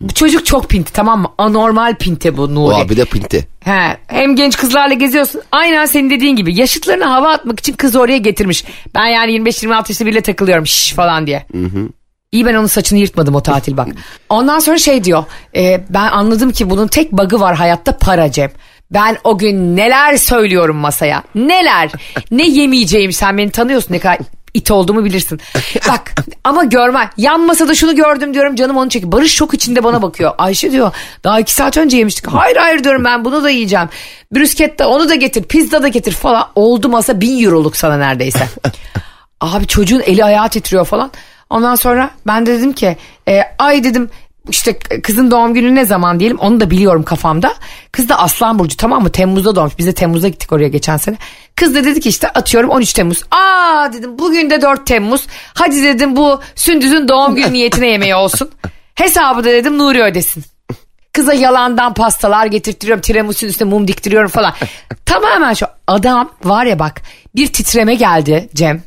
[0.03, 1.27] Bu çocuk çok pinti tamam mı?
[1.37, 2.73] Anormal pinti bu Nuri.
[2.73, 3.47] o abi de pinti.
[3.65, 5.41] He, hem genç kızlarla geziyorsun.
[5.51, 6.59] Aynen senin dediğin gibi.
[6.59, 8.65] Yaşıtlarına hava atmak için kızı oraya getirmiş.
[8.95, 11.45] Ben yani 25-26 yaşında biriyle takılıyorum şş falan diye.
[12.31, 13.87] İyi ben onun saçını yırtmadım o tatil bak.
[14.29, 15.23] Ondan sonra şey diyor.
[15.55, 18.51] e, ben anladım ki bunun tek bug'ı var hayatta para Cem.
[18.91, 21.23] Ben o gün neler söylüyorum masaya.
[21.35, 21.91] Neler.
[22.31, 24.17] Ne yemeyeceğim sen beni tanıyorsun ne kadar
[24.53, 25.41] it olduğumu bilirsin.
[25.89, 27.09] Bak ama görme.
[27.17, 29.11] Yan masada şunu gördüm diyorum canım onu çekiyor.
[29.11, 30.31] Barış şok içinde bana bakıyor.
[30.37, 30.91] Ayşe diyor
[31.23, 32.27] daha iki saat önce yemiştik.
[32.27, 33.89] Hayır hayır diyorum ben bunu da yiyeceğim.
[34.31, 36.47] Brüskette onu da getir pizza da getir falan.
[36.55, 38.47] Oldu masa bin euroluk sana neredeyse.
[39.41, 41.11] Abi çocuğun eli ayağı titriyor falan.
[41.49, 44.09] Ondan sonra ben de dedim ki e, ay dedim
[44.49, 47.53] işte kızın doğum günü ne zaman diyelim onu da biliyorum kafamda.
[47.91, 49.77] Kız da Aslan Burcu tamam mı Temmuz'da doğmuş.
[49.77, 51.17] Biz de Temmuz'da gittik oraya geçen sene.
[51.55, 53.23] Kız da dedi ki işte atıyorum 13 Temmuz.
[53.31, 55.27] Aa dedim bugün de 4 Temmuz.
[55.53, 58.49] Hadi dedim bu Sündüz'ün doğum günü niyetine yemeği olsun.
[58.95, 60.43] Hesabı da dedim Nuri ödesin.
[61.13, 63.01] Kıza yalandan pastalar getirtiyorum.
[63.01, 64.53] Tiramisu'nun üstüne mum diktiriyorum falan.
[65.05, 67.01] Tamamen şu adam var ya bak
[67.35, 68.83] bir titreme geldi Cem.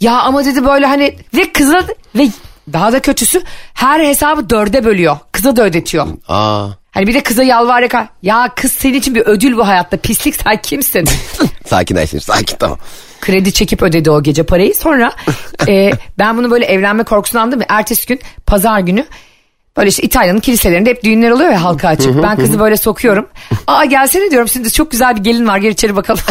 [0.00, 1.84] Ya ama dedi böyle hani ve kıza
[2.14, 2.28] ve
[2.72, 3.42] daha da kötüsü
[3.74, 5.16] her hesabı dörde bölüyor.
[5.32, 6.06] Kıza da ödetiyor.
[6.28, 6.68] Aa.
[6.90, 8.06] Hani bir de kıza yalvar yakar.
[8.22, 9.96] Ya kız senin için bir ödül bu hayatta.
[9.96, 11.08] Pislik sen kimsin?
[11.66, 12.78] Sakin Ayşe sakin tamam.
[13.20, 14.74] Kredi çekip ödedi o gece parayı.
[14.74, 15.12] Sonra
[15.68, 17.60] e, ben bunu böyle evlenme korkusundan aldım.
[17.68, 19.04] Ertesi gün pazar günü
[19.76, 22.22] böyle işte İtalya'nın kiliselerinde hep düğünler oluyor ya halka açık.
[22.22, 23.28] Ben kızı böyle sokuyorum.
[23.66, 26.20] Aa gelsene diyorum şimdi çok güzel bir gelin var gel içeri bakalım.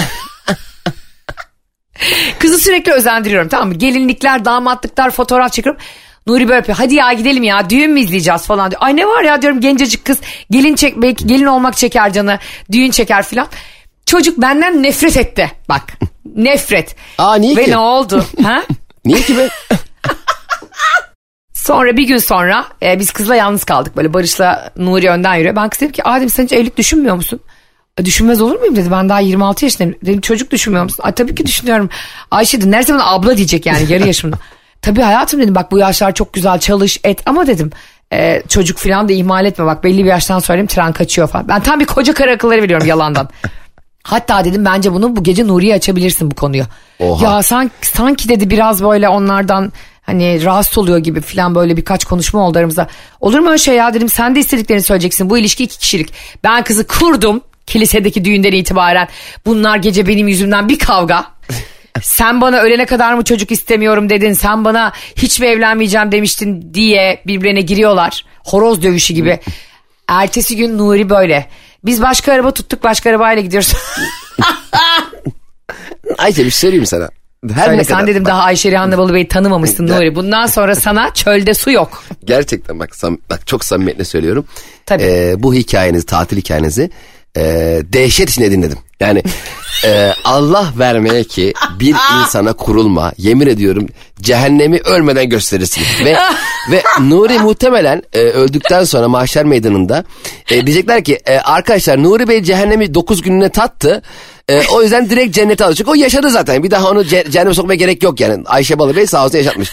[2.39, 3.73] Kızı sürekli özendiriyorum tamam mı?
[3.73, 5.81] Gelinlikler, damatlıklar, fotoğraf çekiyorum.
[6.29, 6.77] Nuri böyle yapıyor.
[6.77, 8.81] Hadi ya gidelim ya düğün mü izleyeceğiz falan diyor.
[8.83, 10.17] Ay ne var ya diyorum gencecik kız.
[10.51, 12.39] Gelin çek belki gelin olmak çeker canı.
[12.71, 13.47] Düğün çeker filan.
[14.05, 15.51] Çocuk benden nefret etti.
[15.69, 15.81] Bak
[16.35, 16.95] nefret.
[17.17, 17.71] Aa, niye Ve ki?
[17.71, 18.25] ne oldu?
[18.43, 18.63] ha?
[19.05, 19.47] Niye ki be?
[21.53, 23.97] Sonra bir gün sonra e, biz kızla yalnız kaldık.
[23.97, 25.55] Böyle Barış'la Nuri önden yürüyor.
[25.55, 27.39] Ben kız dedim ki Adem sen hiç evlilik düşünmüyor musun?
[27.97, 28.91] "E, Düşünmez olur muyum dedi.
[28.91, 29.95] Ben daha 26 yaşındayım.
[30.05, 30.99] Dedim çocuk düşünmüyor musun?
[31.03, 31.89] Ay tabii ki düşünüyorum.
[32.31, 34.37] Ayşe de neredeyse bana abla diyecek yani yarı yaşımda.
[34.81, 37.71] Tabii hayatım dedim bak bu yaşlar çok güzel çalış et ama dedim
[38.13, 41.47] e, çocuk falan da ihmal etme bak belli bir yaştan sonra tren kaçıyor falan.
[41.47, 43.29] Ben tam bir koca karı akılları veriyorum yalandan.
[44.03, 46.63] Hatta dedim bence bunu bu gece Nuri'ye açabilirsin bu konuyu.
[46.99, 47.25] Oha.
[47.25, 52.39] Ya sanki, sanki dedi biraz böyle onlardan hani rahatsız oluyor gibi falan böyle birkaç konuşma
[52.47, 52.87] oldu aramızda.
[53.19, 55.29] Olur mu öyle şey ya dedim sen de istediklerini söyleyeceksin.
[55.29, 56.13] Bu ilişki iki kişilik.
[56.43, 59.07] Ben kızı kurdum kilisedeki düğünden itibaren.
[59.45, 61.25] Bunlar gece benim yüzümden bir kavga.
[62.01, 64.33] Sen bana ölene kadar mı çocuk istemiyorum dedin.
[64.33, 68.25] Sen bana hiç mi evlenmeyeceğim demiştin diye birbirine giriyorlar.
[68.45, 69.39] Horoz dövüşü gibi.
[70.07, 71.47] Ertesi gün Nuri böyle.
[71.85, 73.73] Biz başka araba tuttuk başka arabayla gidiyoruz.
[76.17, 77.09] Ayşe bir şey söyleyeyim sana.
[77.53, 80.15] Her Söyle ne sen kadar, dedim bak, daha Ayşe Rihanna Balıbey'i tanımamışsın Nuri.
[80.15, 82.03] Bundan sonra sana çölde su yok.
[82.23, 84.45] Gerçekten bak, sam, bak çok samimiyetle söylüyorum.
[84.85, 85.03] Tabii.
[85.03, 86.89] Ee, bu hikayenizi, tatil hikayenizi
[87.37, 87.41] e,
[87.83, 88.77] dehşet içinde dinledim.
[88.99, 89.23] Yani
[89.85, 93.87] e, Allah vermeye ki bir insana kurulma yemin ediyorum
[94.21, 95.83] cehennemi ölmeden gösterirsin.
[96.05, 96.17] Ve
[96.71, 100.03] ve Nuri muhtemelen e, öldükten sonra mahşer meydanında
[100.51, 104.01] e, diyecekler ki e, arkadaşlar Nuri Bey cehennemi 9 gününe tattı.
[104.49, 105.87] E, o yüzden direkt cennete alacak.
[105.87, 106.63] O yaşadı zaten.
[106.63, 108.43] Bir daha onu ce- cehenneme sokmaya gerek yok yani.
[108.45, 109.69] Ayşe Balıbey sağ olsun yaşatmış.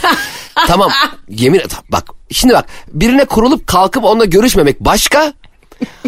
[0.67, 0.91] tamam
[1.29, 5.33] yemin et bak şimdi bak birine kurulup kalkıp onunla görüşmemek başka.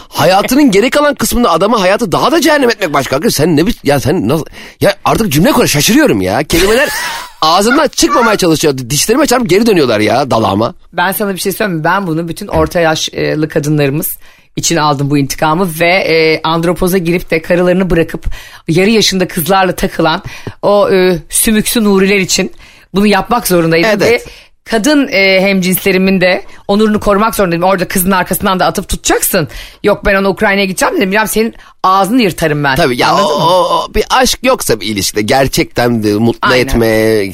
[0.09, 3.16] Hayatının geri kalan kısmında adamı hayatı daha da cehennem etmek başka.
[3.16, 4.44] Arkadaş Sen ne bi- ya sen nasıl
[4.81, 6.42] ya artık cümle kur şaşırıyorum ya.
[6.44, 6.88] Kelimeler
[7.42, 8.78] ağzından çıkmamaya çalışıyor.
[8.90, 10.74] Dişlerime çarpıp geri dönüyorlar ya dalağıma.
[10.92, 11.85] Ben sana bir şey söyleyeyim?
[11.85, 14.16] Ben bunu bütün orta yaşlı kadınlarımız
[14.57, 18.24] için aldım bu intikamı ve e, andropoza girip de karılarını bırakıp
[18.68, 20.22] yarı yaşında kızlarla takılan
[20.62, 22.52] o e, sümüksü nuriler için
[22.94, 24.02] bunu yapmak zorundaydım Evet.
[24.02, 24.22] ve
[24.70, 27.68] kadın e, hemcinslerimin de onurunu korumak zorundaydım.
[27.68, 29.48] Orada kızın arkasından da atıp tutacaksın.
[29.85, 31.11] Yok ben ona Ukrayna'ya gideceğim dedim.
[31.11, 32.76] Bilmem senin ağzını yırtarım ben.
[32.76, 36.64] Tabii ya o, o- o bir aşk yoksa bir ilişkide gerçekten de mutlu Aynen.
[36.64, 37.24] etme,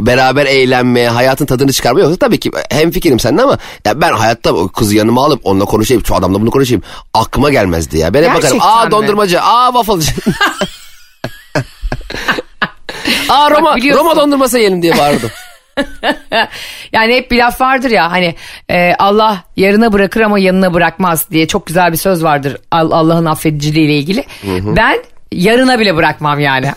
[0.00, 4.52] beraber eğlenme, hayatın tadını çıkarma yoksa tabii ki hem fikirim seninle ama ya ben hayatta
[4.52, 6.82] o kızı yanıma alıp onunla konuşayım, şu adamla bunu konuşayım
[7.14, 8.14] aklıma gelmezdi ya.
[8.14, 8.90] Ben hep bakarım aa mi?
[8.90, 10.12] dondurmacı, aa wafflecı.
[13.28, 14.04] aa Roma, biliyorsun.
[14.04, 15.30] Roma dondurması yiyelim diye bağırdım.
[16.92, 18.34] Yani hep bir laf vardır ya hani
[18.70, 23.24] e, Allah yarına bırakır ama yanına bırakmaz diye çok güzel bir söz vardır Al- Allah'ın
[23.24, 24.24] affediciliği ile ilgili.
[24.76, 24.98] Ben
[25.32, 26.72] yarına bile bırakmam yani.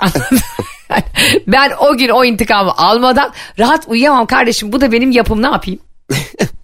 [1.48, 5.80] ben o gün o intikamı almadan rahat uyuyamam kardeşim bu da benim yapım ne yapayım?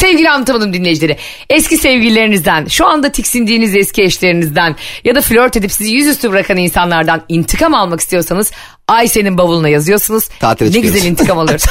[0.00, 1.16] Sevgili anlatamadım dinleyicileri.
[1.50, 7.22] Eski sevgililerinizden, şu anda tiksindiğiniz eski eşlerinizden ya da flört edip sizi yüzüstü bırakan insanlardan
[7.28, 8.50] intikam almak istiyorsanız
[8.88, 10.28] Ayşe'nin bavuluna yazıyorsunuz.
[10.40, 10.94] Tatile ne çıkıyoruz.
[10.94, 11.66] güzel intikam alırız.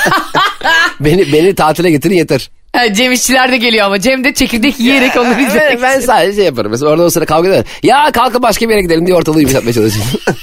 [0.99, 2.49] beni beni tatile getirin yeter.
[2.93, 5.81] Cem İşçiler de geliyor ama Cem de çekirdek yiyerek onları ben, izlemek.
[5.81, 6.71] ben sadece şey yaparım.
[6.71, 7.65] Mesela orada o sıra kavga eder.
[7.83, 10.11] Ya kalkın başka bir yere gidelim diye ortalığı yumuşatmaya çalışıyorum.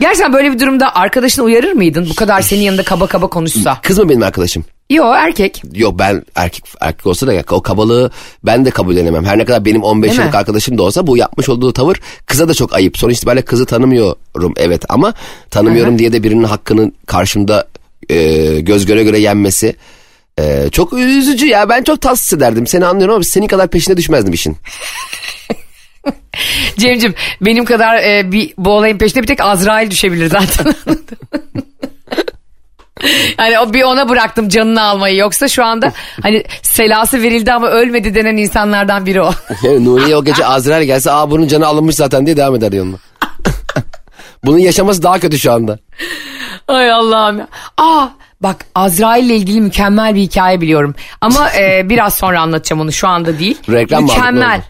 [0.00, 2.06] Gerçekten böyle bir durumda arkadaşını uyarır mıydın?
[2.10, 3.78] Bu kadar senin yanında kaba kaba konuşsa.
[3.82, 4.64] Kız mı benim arkadaşım?
[4.90, 5.62] Yo erkek.
[5.74, 8.10] Yok ben erkek erkek olsa da ya, o kabalığı
[8.44, 9.24] ben de kabullenemem.
[9.24, 10.22] Her ne kadar benim 15 Değil mi?
[10.22, 12.98] yıllık arkadaşım da olsa bu yapmış olduğu tavır kıza da çok ayıp.
[12.98, 15.14] Sonuç itibariyle kızı tanımıyorum evet ama
[15.50, 15.98] tanımıyorum Aha.
[15.98, 17.66] diye de birinin hakkını karşımda
[18.08, 19.76] e, göz göre göre yenmesi
[20.38, 21.68] e, çok üzücü ya.
[21.68, 22.66] Ben çok tatsız ederdim.
[22.66, 24.56] Seni anlıyorum ama senin kadar peşine düşmezdim işin.
[26.78, 30.74] Cem'cim benim kadar e, bir, bu olayın peşine bir tek Azrail düşebilir zaten.
[33.36, 38.14] hani o bir ona bıraktım canını almayı yoksa şu anda hani selası verildi ama ölmedi
[38.14, 39.32] denen insanlardan biri o.
[39.62, 42.96] Nuriye o gece Azrail gelse aa bunun canı alınmış zaten diye devam eder yoluna.
[44.44, 45.78] Bunun yaşaması daha kötü şu anda.
[46.68, 47.48] Ay Allah'ım ya.
[47.76, 48.08] Aa
[48.40, 50.94] Bak Azrail ile ilgili mükemmel bir hikaye biliyorum.
[51.20, 53.58] Ama e, biraz sonra anlatacağım onu şu anda değil.
[53.70, 54.62] Reklam Mükemmel.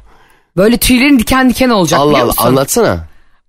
[0.56, 2.46] Böyle tüylerin diken diken olacak Allah biliyor Allah musun?
[2.46, 2.98] anlatsana.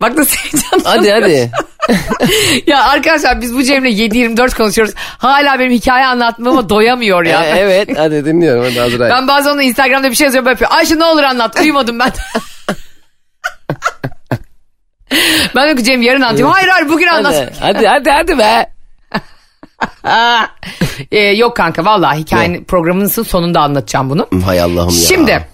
[0.02, 0.86] Bak nasıl heyecanlandım.
[0.86, 1.52] Hadi hadi.
[2.68, 4.94] ya arkadaşlar biz bu Cem'le 7-24 konuşuyoruz.
[4.98, 7.44] Hala benim hikaye anlatmama doyamıyor ya.
[7.46, 9.12] Ee, evet hadi dinliyorum hadi Azrail.
[9.12, 10.72] Ben bazen ona Instagram'da bir şey yazıyorum böyle yapıyor.
[10.80, 12.12] Ayşe ne olur anlat uyumadım ben.
[15.56, 16.50] ben diyorum ki Cem yarın anlatayım.
[16.50, 17.34] Hayır hayır bugün anlat.
[17.60, 18.78] Hadi hadi hadi, hadi be.
[21.12, 24.28] Ee, yok kanka vallahi hikayenin programının sonunda anlatacağım bunu.
[24.46, 25.06] Hay Allah'ım ya.
[25.08, 25.46] Şimdi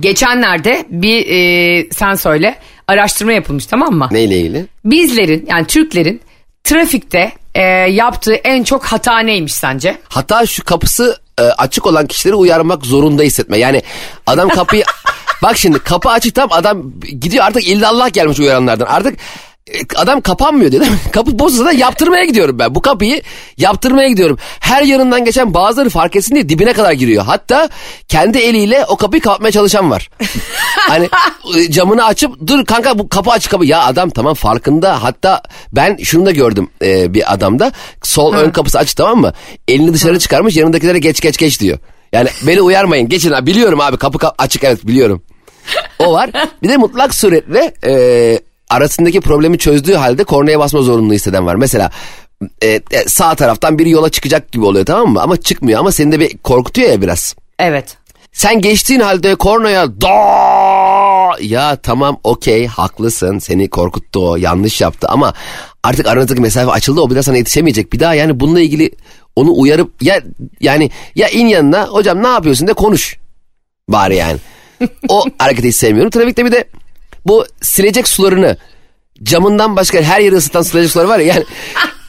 [0.00, 2.54] geçenlerde bir e, sen söyle
[2.88, 4.08] araştırma yapılmış tamam mı?
[4.10, 4.66] Neyle ilgili?
[4.84, 6.20] Bizlerin yani Türklerin
[6.64, 9.98] trafikte e, yaptığı en çok hata neymiş sence?
[10.08, 13.58] Hatta şu kapısı e, açık olan kişileri uyarmak zorunda hissetme.
[13.58, 13.82] Yani
[14.26, 14.84] adam kapıyı...
[15.42, 18.86] Bak şimdi kapı açık tam adam gidiyor artık illallah gelmiş uyaranlardan.
[18.86, 19.18] Artık
[19.96, 20.98] adam kapanmıyor değil mi?
[21.12, 22.74] Kapı bozulsa da yaptırmaya gidiyorum ben.
[22.74, 23.22] Bu kapıyı
[23.58, 24.38] yaptırmaya gidiyorum.
[24.60, 27.24] Her yanından geçen bazıları fark etsin diye dibine kadar giriyor.
[27.24, 27.68] Hatta
[28.08, 30.10] kendi eliyle o kapıyı kapatmaya çalışan var.
[30.76, 31.08] hani
[31.56, 33.66] e, camını açıp dur kanka bu kapı açık kapı.
[33.66, 35.02] Ya adam tamam farkında.
[35.02, 37.72] Hatta ben şunu da gördüm e, bir adamda.
[38.02, 39.32] Sol ön kapısı açık tamam mı?
[39.68, 41.78] Elini dışarı çıkarmış yanındakilere geç geç geç diyor.
[42.12, 45.22] Yani beni uyarmayın geçin abi biliyorum abi kapı ka- açık evet biliyorum.
[45.98, 46.30] O var.
[46.62, 47.92] Bir de mutlak suretle e,
[48.70, 51.54] arasındaki problemi çözdüğü halde kornaya basma zorunluluğu hisseden var.
[51.54, 51.90] Mesela
[52.62, 55.22] e, e, sağ taraftan biri yola çıkacak gibi oluyor tamam mı?
[55.22, 57.34] Ama çıkmıyor ama seni de bir korkutuyor ya biraz.
[57.58, 57.96] Evet.
[58.32, 60.08] Sen geçtiğin halde kornaya da
[61.40, 65.34] ya tamam okey haklısın seni korkuttu o yanlış yaptı ama
[65.82, 68.90] artık aranızdaki mesafe açıldı o bir daha sana yetişemeyecek bir daha yani bununla ilgili
[69.36, 70.22] onu uyarıp ya
[70.60, 73.18] yani ya in yanına hocam ne yapıyorsun de konuş
[73.88, 74.38] bari yani.
[75.08, 76.10] O hareketi hiç sevmiyorum.
[76.10, 76.64] Trafikte bir de
[77.26, 78.56] bu silecek sularını
[79.22, 81.44] camından başka her yeri ısıtan silecek suları var ya yani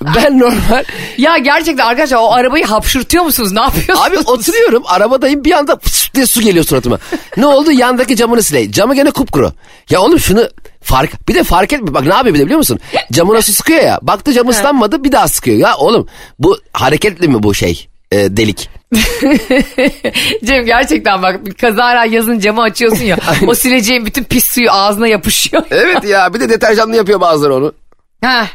[0.15, 0.84] ben normal
[1.17, 3.52] Ya gerçekten arkadaşlar o arabayı hapşırtıyor musunuz?
[3.52, 4.00] Ne yapıyorsunuz?
[4.08, 7.00] Abi oturuyorum arabadayım bir anda fıs diye su geliyor suratıma.
[7.38, 8.72] Ne oldu yandaki camını siley.
[8.72, 9.54] Camı gene kupkuru.
[9.89, 10.50] Ya oğlum şunu
[10.82, 12.80] fark bir de fark etme bak ne yapıyor bir de biliyor musun?
[13.12, 15.58] Camına su sıkıyor ya baktı cam ıslanmadı bir daha sıkıyor.
[15.58, 16.08] Ya oğlum
[16.39, 18.69] bu hareketli mi bu şey e, delik?
[20.43, 23.17] Cem gerçekten bak bir kazara yazın camı açıyorsun ya.
[23.48, 25.63] o sileceğin bütün pis suyu ağzına yapışıyor.
[25.72, 27.74] Evet ya bir de deterjanlı yapıyor bazıları onu.
[28.22, 28.48] Heh.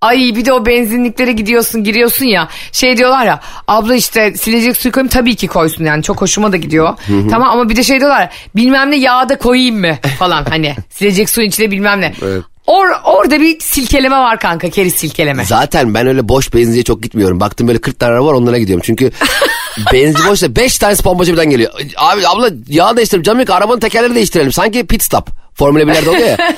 [0.00, 4.92] Ay bir de o benzinliklere gidiyorsun giriyorsun ya şey diyorlar ya abla işte silecek suyu
[4.92, 6.98] koyayım tabii ki koysun yani çok hoşuma da gidiyor.
[7.30, 11.30] tamam ama bir de şey diyorlar bilmem ne yağı da koyayım mı falan hani silecek
[11.30, 12.12] suyun içine bilmem ne.
[12.22, 12.42] Evet.
[12.66, 15.44] Or, orada bir silkeleme var kanka keriz silkeleme.
[15.44, 17.40] Zaten ben öyle boş benzinciye çok gitmiyorum.
[17.40, 18.82] Baktım böyle 40 tane araba var onlara gidiyorum.
[18.86, 19.10] Çünkü
[19.92, 21.72] benzinci boşsa 5 tanesi pompacı birden geliyor.
[21.96, 23.22] Abi abla yağ değiştirelim.
[23.22, 24.52] Canım yok arabanın tekerleri değiştirelim.
[24.52, 25.28] Sanki pit stop.
[25.54, 26.36] Formula 1'lerde oluyor ya.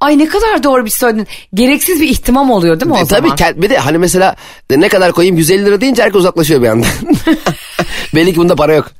[0.00, 1.26] Ay ne kadar doğru bir söyledin.
[1.54, 3.36] Gereksiz bir ihtimam oluyor değil mi o E, zaman?
[3.36, 4.36] tabii bir de hani mesela
[4.70, 6.86] ne kadar koyayım 150 lira deyince herkes uzaklaşıyor bir anda.
[8.14, 8.90] Belli ki bunda para yok.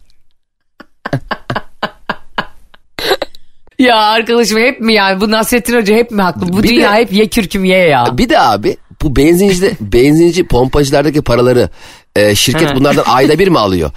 [3.80, 6.48] Ya arkadaşım hep mi yani bu Nasrettin Hoca hep mi haklı?
[6.52, 8.18] Bu Bir dünya de- hep ye kürküm ye ya.
[8.18, 11.68] Bir de abi bu benzincide benzinci pompacılardaki paraları
[12.16, 13.90] e, şirket bunlardan ayda bir mi alıyor?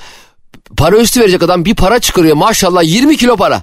[0.77, 3.61] Para üstü verecek adam bir para çıkarıyor maşallah 20 kilo para.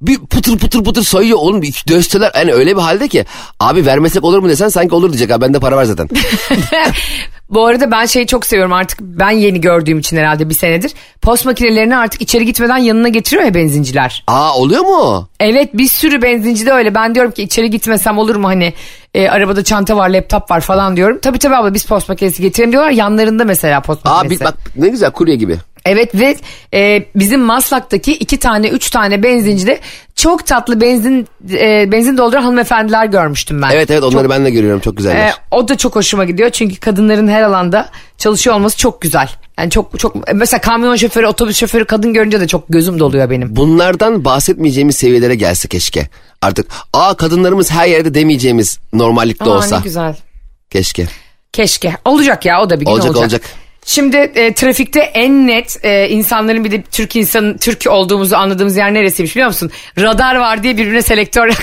[0.00, 3.24] Bir pıtır pıtır pıtır sayıyor oğlum dösteler yani öyle bir halde ki
[3.60, 6.08] abi vermesek olur mu desen sanki olur diyecek abi bende para var zaten.
[7.50, 10.92] Bu arada ben şeyi çok seviyorum artık ben yeni gördüğüm için herhalde bir senedir.
[11.22, 14.24] Post makinelerini artık içeri gitmeden yanına getiriyor ya benzinciler.
[14.26, 15.28] Aa oluyor mu?
[15.40, 16.94] Evet bir sürü benzinci de öyle.
[16.94, 18.72] Ben diyorum ki içeri gitmesem olur mu hani
[19.14, 21.18] e, arabada çanta var laptop var falan diyorum.
[21.22, 22.90] Tabii tabii abla biz post makinesi getirelim diyorlar.
[22.90, 24.40] Yanlarında mesela post Aa makinesi.
[24.40, 25.56] bir, bak ne güzel kurye gibi.
[25.86, 26.36] Evet ve
[26.74, 29.80] e, bizim Maslak'taki iki tane üç tane benzincide
[30.14, 33.70] çok tatlı benzin e, benzin dolduran hanımefendiler görmüştüm ben.
[33.70, 35.28] Evet evet onları ben de görüyorum çok güzeller.
[35.28, 39.28] E, o da çok hoşuma gidiyor çünkü kadınların her alanda çalışıyor olması çok güzel.
[39.58, 43.56] Yani çok çok mesela kamyon şoförü, otobüs şoförü kadın görünce de çok gözüm doluyor benim.
[43.56, 46.08] Bunlardan bahsetmeyeceğimiz seviyelere gelse keşke.
[46.42, 49.76] Artık aa kadınlarımız her yerde demeyeceğimiz normallikte Aa, olsa.
[49.78, 50.16] ne güzel.
[50.70, 51.06] Keşke.
[51.52, 51.96] Keşke.
[52.04, 53.22] Olacak ya o da bir gün Olacak, olacak.
[53.22, 53.42] olacak.
[53.86, 58.94] Şimdi e, trafikte en net e, insanların bir de Türk insanın Türk olduğumuzu anladığımız yer
[58.94, 59.70] neresiymiş biliyor musun?
[59.98, 61.48] Radar var diye birbirine selektör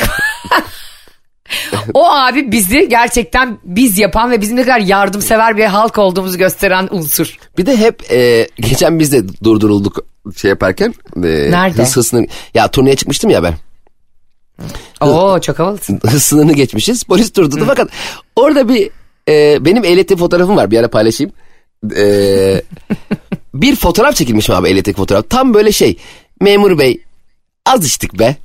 [1.94, 6.88] O abi bizi gerçekten biz yapan ve bizim ne kadar yardımsever bir halk olduğumuzu gösteren
[6.92, 7.38] unsur.
[7.58, 10.06] Bir de hep e, geçen biz de durdurulduk
[10.38, 10.94] şey yaparken.
[11.16, 11.82] E, Nerede?
[11.82, 13.54] Hız hızını, ya turneye çıkmıştım ya ben.
[15.02, 16.00] Oo çok havalısın.
[16.06, 17.04] Hız sınırını geçmişiz.
[17.04, 17.90] Polis durdurdu fakat
[18.36, 18.90] orada bir
[19.30, 21.34] e, benim ehliyetli fotoğrafım var bir ara paylaşayım.
[21.96, 22.62] E,
[23.54, 25.30] bir fotoğraf çekilmişim abi ehliyetli fotoğraf.
[25.30, 25.98] Tam böyle şey
[26.42, 27.02] memur bey
[27.66, 28.36] az içtik be.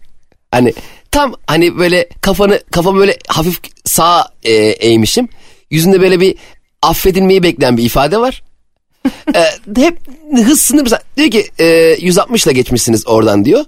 [0.50, 0.74] Hani
[1.10, 5.28] tam hani böyle kafanı kafamı böyle hafif sağa e, eğmişim.
[5.70, 6.34] Yüzünde böyle bir
[6.82, 8.42] affedilmeyi bekleyen bir ifade var.
[9.34, 9.44] Ee,
[9.76, 9.98] hep
[10.32, 13.64] hız sınırı diyor ki e, 160 ile geçmişsiniz oradan diyor.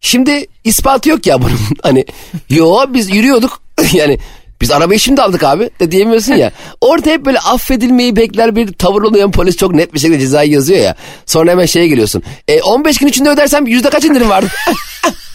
[0.00, 1.58] Şimdi ispatı yok ya bunun.
[1.82, 2.04] Hani
[2.48, 3.62] yo biz yürüyorduk.
[3.92, 4.18] yani
[4.62, 6.52] biz arabayı şimdi aldık abi de diyemiyorsun ya.
[6.80, 9.32] Orada hep böyle affedilmeyi bekler bir tavır oluyor.
[9.32, 10.94] Polis çok net bir şekilde cezayı yazıyor ya.
[11.26, 12.22] Sonra hemen şeye geliyorsun.
[12.48, 14.48] E, 15 gün içinde ödersem yüzde kaç indirim vardı?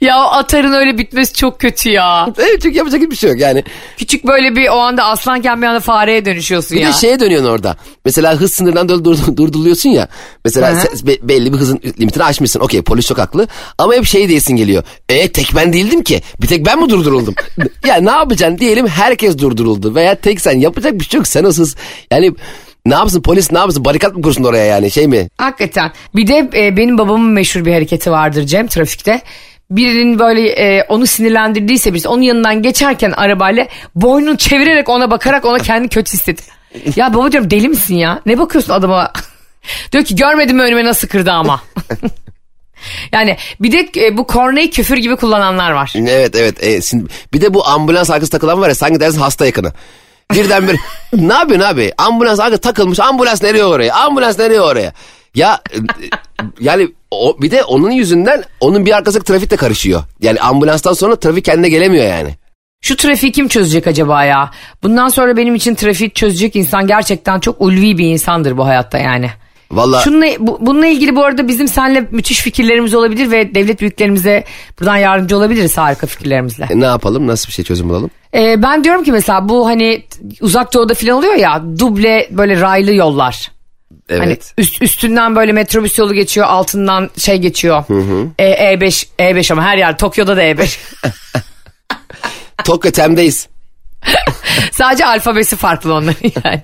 [0.00, 2.28] Ya o atarın öyle bitmesi çok kötü ya.
[2.38, 3.64] evet çünkü yapacak hiçbir şey yok yani.
[3.96, 6.88] Küçük böyle bir o anda aslanken bir anda fareye dönüşüyorsun Bir ya.
[6.88, 7.76] de şeye dönüyorsun orada.
[8.04, 10.08] Mesela hız sınırından dur, dur, durduruluyorsun ya.
[10.44, 12.60] Mesela sen be- belli bir hızın limitini aşmışsın.
[12.60, 13.48] Okey polis çok haklı.
[13.78, 14.82] Ama hep şey diyesin geliyor.
[15.08, 16.22] E tek ben değildim ki.
[16.42, 17.34] Bir tek ben mi durduruldum?
[17.86, 19.94] ya ne yapacaksın diyelim herkes durduruldu.
[19.94, 21.26] Veya tek sen yapacak bir şey yok.
[21.26, 21.76] Sen o hız
[22.12, 22.32] yani
[22.86, 25.28] ne yapsın polis ne yapsın barikat mı kursun oraya yani şey mi?
[25.38, 25.92] Hakikaten.
[26.14, 29.22] Bir de e, benim babamın meşhur bir hareketi vardır Cem trafikte.
[29.70, 35.58] Birinin böyle e, onu sinirlendirdiyse birisi onun yanından geçerken arabayla boynunu çevirerek ona bakarak ona
[35.58, 36.44] kendi kötü hissetti.
[36.96, 38.20] ya baba diyorum deli misin ya?
[38.26, 39.12] Ne bakıyorsun adama?
[39.92, 41.62] Diyor ki görmedim mi önüme nasıl kırdı ama.
[43.12, 45.92] yani bir de e, bu korneyi küfür gibi kullananlar var.
[45.96, 46.64] Evet evet.
[46.64, 46.80] E,
[47.34, 49.72] bir de bu ambulans arkası takılan var ya sanki dersin hasta yakını.
[50.34, 50.78] Birden bir
[51.12, 51.92] ne yapıyorsun abi?
[51.98, 53.00] Ambulans arkası takılmış.
[53.00, 53.94] Ambulans nereye oraya?
[53.94, 54.92] Ambulans nereye oraya?
[55.34, 55.60] Ya
[56.60, 60.02] yani o, bir de onun yüzünden onun bir arkası trafik de karışıyor.
[60.20, 62.34] Yani ambulanstan sonra trafik kendine gelemiyor yani.
[62.82, 64.50] Şu trafiği kim çözecek acaba ya?
[64.82, 69.30] Bundan sonra benim için trafiği çözecek insan gerçekten çok ulvi bir insandır bu hayatta yani.
[69.70, 74.44] Vallahi Şununla, bu- bununla ilgili bu arada bizim seninle müthiş fikirlerimiz olabilir ve devlet büyüklerimize
[74.80, 76.66] buradan yardımcı olabiliriz harika fikirlerimizle.
[76.70, 77.26] e, ne yapalım?
[77.26, 78.10] Nasıl bir şey çözüm bulalım?
[78.34, 80.02] Ee, ben diyorum ki mesela bu hani
[80.40, 83.50] uzak doğuda falan oluyor ya duble böyle raylı yollar.
[84.08, 84.20] Evet.
[84.22, 87.84] Hani üst, üstünden böyle metrobüs yolu geçiyor altından şey geçiyor.
[88.38, 90.78] E, E5 E5 ama her yer Tokyo'da da E5.
[92.64, 93.48] Tokyo Tem'deyiz.
[94.72, 96.62] Sadece alfabesi farklı onların yani.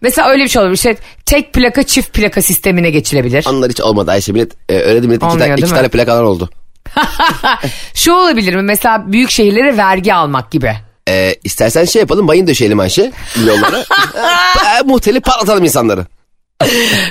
[0.00, 0.76] Mesela öyle bir şey olabilir.
[0.76, 3.46] İşte tek plaka çift plaka sistemine geçilebilir.
[3.48, 4.32] Onlar hiç olmadı Ayşe.
[4.32, 5.76] Millet, e, öyle değil millet iki, Olmuyor, tane, değil iki mi?
[5.76, 6.50] tane plakalar oldu.
[7.94, 8.62] Şu olabilir mi?
[8.62, 10.72] Mesela büyük şehirlere vergi almak gibi.
[11.08, 13.12] E, istersen şey yapalım mayın döşeyelim Ayşe
[13.46, 13.80] yollara.
[14.78, 16.06] e, muhteli patlatalım insanları.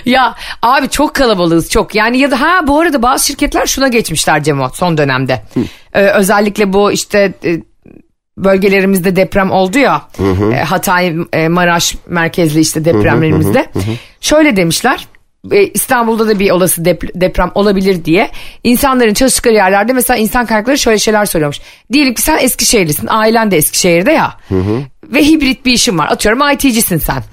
[0.06, 1.96] Ya abi çok kalabalığız çok.
[1.96, 5.44] Yani ya da ha bu arada bazı şirketler şuna geçmişler Cemo son dönemde.
[5.94, 7.58] Ee, özellikle bu işte e,
[8.38, 10.02] bölgelerimizde deprem oldu ya.
[10.54, 13.66] E, Hatay, e, Maraş merkezli işte depremlerimizde.
[14.22, 15.08] Şöyle demişler.
[15.52, 18.30] e, İstanbul'da da bir olası dep- deprem olabilir diye
[18.64, 21.60] insanların çalıştıkları yerlerde mesela insan kaynakları şöyle şeyler söylüyormuş.
[21.94, 24.34] Diyelim ki sen Eskişehirlisin, ailen de Eskişehir'de ya
[25.04, 26.08] ve hibrit bir işin var.
[26.12, 27.24] Atıyorum IT'cisin sen.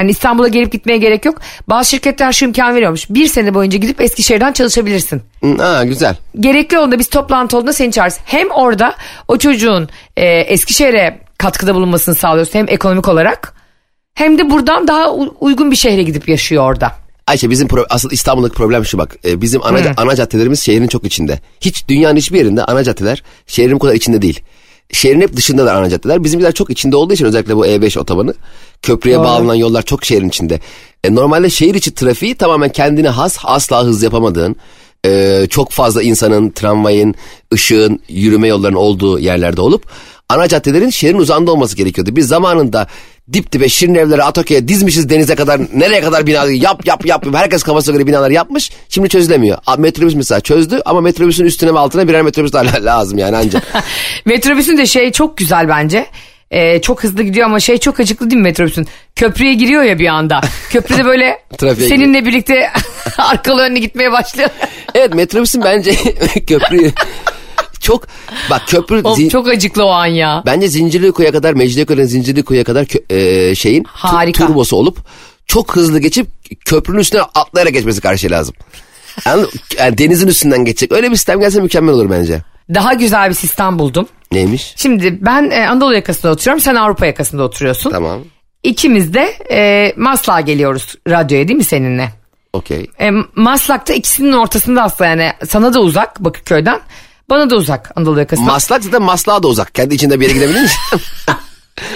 [0.00, 1.40] Hani İstanbul'a gelip gitmeye gerek yok.
[1.68, 3.10] Bazı şirketler şu imkan veriyormuş.
[3.10, 5.22] Bir sene boyunca gidip Eskişehir'den çalışabilirsin.
[5.42, 6.16] Hı, Ha güzel.
[6.40, 8.18] Gerekli olduğunda biz toplantı olduğunda seni çağırırız.
[8.24, 8.94] Hem orada
[9.28, 13.54] o çocuğun e, Eskişehir'e katkıda bulunmasını sağlıyorsun hem ekonomik olarak.
[14.14, 15.10] Hem de buradan daha
[15.40, 16.92] uygun bir şehre gidip yaşıyor orada.
[17.26, 19.16] Ayşe bizim pro- asıl İstanbul'daki problem şu bak.
[19.24, 21.40] E, bizim ana, ana caddelerimiz şehrin çok içinde.
[21.60, 24.40] Hiç dünyanın hiçbir yerinde ana caddeler şehrin bu kadar içinde değil.
[24.92, 26.24] Şehrin hep dışında da ana caddeler.
[26.24, 28.34] Bizimkiler çok içinde olduğu için özellikle bu E5 otobanı.
[28.82, 29.24] Köprüye Doğru.
[29.24, 30.60] bağlanan yollar çok şehrin içinde.
[31.04, 34.56] E, normalde şehir içi trafiği tamamen kendine has asla hız yapamadığın
[35.06, 37.14] e, çok fazla insanın, tramvayın,
[37.54, 39.86] ışığın, yürüme yollarının olduğu yerlerde olup
[40.28, 42.16] ana caddelerin şehrin uzağında olması gerekiyordu.
[42.16, 42.86] Biz zamanında
[43.32, 47.62] dip dibe şirin evlere Atokya dizmişiz denize kadar nereye kadar bina yap yap yap herkes
[47.62, 49.58] kafasına göre binalar yapmış şimdi çözülemiyor.
[49.78, 53.62] Metrobüs mesela çözdü ama metrobüsün üstüne ve altına birer metrobüs daha lazım yani ancak.
[54.24, 56.06] Metrobüsün de şey çok güzel bence.
[56.50, 58.86] E, çok hızlı gidiyor ama şey çok acıklı değil mi metrobüsün?
[59.16, 60.40] Köprüye giriyor ya bir anda.
[60.70, 62.70] Köprüde böyle seninle birlikte
[63.18, 64.50] arkalı önlü gitmeye başlıyor.
[64.94, 65.94] evet metrobüsün bence
[66.46, 66.92] köprü
[67.80, 68.06] çok
[68.50, 70.42] bak köprü Of, zin- çok acıklı o an ya.
[70.46, 74.46] bence Zincirlikuyu'ya kadar Mecidiyeköy'den Zincirlikuyu'ya kadar e, şeyin Harika.
[74.46, 74.98] turbosu olup
[75.46, 76.26] çok hızlı geçip
[76.64, 78.54] köprünün üstüne atlayarak geçmesi karşı lazım.
[79.26, 79.46] Yani,
[79.78, 80.92] yani denizin üstünden geçecek.
[80.92, 82.42] Öyle bir sistem gelse mükemmel olur bence.
[82.74, 84.08] Daha güzel bir sistem buldum.
[84.32, 84.72] Neymiş?
[84.76, 86.60] Şimdi ben e, Anadolu yakasında oturuyorum.
[86.60, 87.90] Sen Avrupa yakasında oturuyorsun.
[87.90, 88.20] Tamam.
[88.62, 92.08] İkimiz de e, Maslak'a geliyoruz radyoya değil mi seninle?
[92.52, 92.86] Okey.
[93.00, 96.80] E, Maslak'ta ikisinin ortasında aslında yani sana da uzak Bakırköy'den.
[97.30, 98.52] Bana da uzak Anadolu yakasından.
[98.52, 99.74] Maslak zaten Maslak'a da uzak.
[99.74, 100.78] Kendi içinde bir yere gidebilir misin?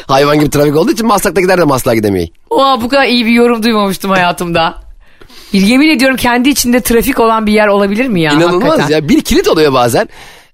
[0.06, 2.28] Hayvan gibi trafik olduğu için Maslak'takiler de Maslak'a gidemiyor.
[2.50, 4.74] Oha bu kadar iyi bir yorum duymamıştım hayatımda.
[5.52, 8.32] Bir yemin ediyorum kendi içinde trafik olan bir yer olabilir mi ya?
[8.32, 8.94] İnanılmaz hakikaten?
[8.94, 9.08] ya.
[9.08, 10.08] Bir kilit oluyor bazen.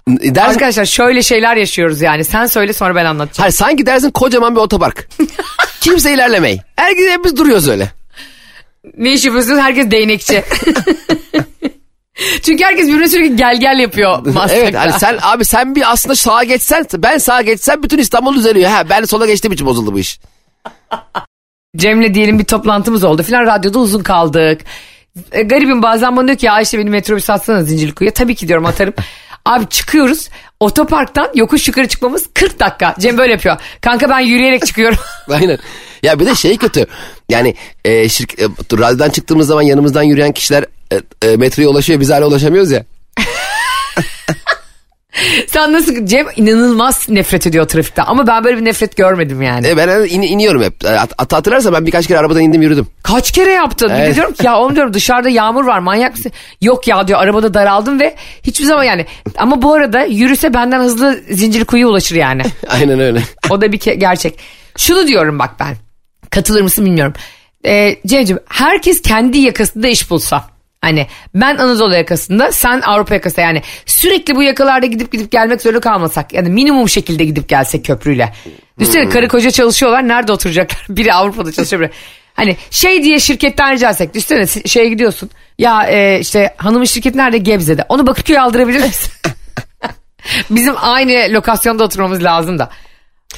[0.09, 2.25] Dersin, Arkadaşlar şöyle şeyler yaşıyoruz yani.
[2.25, 3.43] Sen söyle sonra ben anlatacağım.
[3.43, 5.09] Hayır sanki dersin kocaman bir otopark.
[5.81, 6.61] Kimse ilerlemeyi.
[6.77, 7.92] Herkes hep biz duruyoruz öyle.
[8.98, 9.59] Ne iş yapıyorsunuz?
[9.59, 10.44] Herkes değnekçi.
[12.42, 14.18] Çünkü herkes birbirine sürekli gel gel yapıyor
[14.50, 18.71] evet hani sen abi sen bir aslında sağa geçsen ben sağa geçsem bütün İstanbul düzeliyor.
[18.71, 20.21] Ha ben sola geçtiğim için bozuldu bu iş.
[21.77, 24.60] Cem'le diyelim bir toplantımız oldu filan radyoda uzun kaldık.
[25.33, 28.14] E, garibim bazen bana diyor ki ya Ayşe beni metrobüs atsana Zincirlikuyu'ya.
[28.14, 28.94] Tabii ki diyorum atarım.
[29.44, 30.29] Abi çıkıyoruz
[30.60, 32.94] otoparktan yokuş yukarı çıkmamız 40 dakika.
[32.98, 33.56] Cem böyle yapıyor.
[33.81, 34.98] Kanka ben yürüyerek çıkıyorum.
[35.31, 35.58] Aynen.
[36.02, 36.87] Ya bir de şey kötü.
[37.29, 37.54] Yani
[37.85, 42.27] e, şirk, e, radyodan çıktığımız zaman yanımızdan yürüyen kişiler e, e, metroya ulaşıyor biz hala
[42.27, 42.85] ulaşamıyoruz ya.
[45.49, 49.69] Sen nasıl Cem inanılmaz nefret ediyor trafikten ama ben böyle bir nefret görmedim yani.
[49.69, 50.85] E, ben in, iniyorum hep.
[50.85, 52.87] E, Hat, hatta hatırlarsan ben birkaç kere arabadan indim yürüdüm.
[53.03, 53.88] Kaç kere yaptın?
[53.88, 54.15] Bir de Evet.
[54.15, 56.33] diyorum ki ya oğlum diyorum dışarıda yağmur var manyak mısın?
[56.61, 59.07] Yok ya diyor arabada daraldım ve hiçbir zaman yani
[59.38, 62.43] ama bu arada yürüse benden hızlı Zincirlikuyu'ya ulaşır yani.
[62.69, 63.23] Aynen öyle.
[63.51, 64.38] O da bir gerçek.
[64.79, 65.77] Şunu diyorum bak ben.
[66.31, 67.15] Katılır mısın bilmiyorum.
[67.67, 70.50] Ee, Cem'ciğim herkes kendi yakasında iş bulsa.
[70.81, 75.81] Hani ben Anadolu yakasında sen Avrupa yakasında yani sürekli bu yakalarda gidip gidip gelmek zorunda
[75.81, 76.33] kalmasak.
[76.33, 78.33] Yani minimum şekilde gidip gelsek köprüyle.
[78.78, 80.87] Düşünsene karı koca çalışıyorlar nerede oturacaklar?
[80.96, 81.90] Biri Avrupa'da çalışıyor biri.
[82.35, 84.14] Hani şey diye şirketten rica etsek.
[84.14, 85.31] Düşünsene şeye gidiyorsun.
[85.58, 87.38] Ya e, işte hanımın şirketi nerede?
[87.38, 87.85] Gebze'de.
[87.88, 89.12] Onu Bakırköy'e aldırabilir misin?
[90.50, 92.70] Bizim aynı lokasyonda oturmamız lazım da.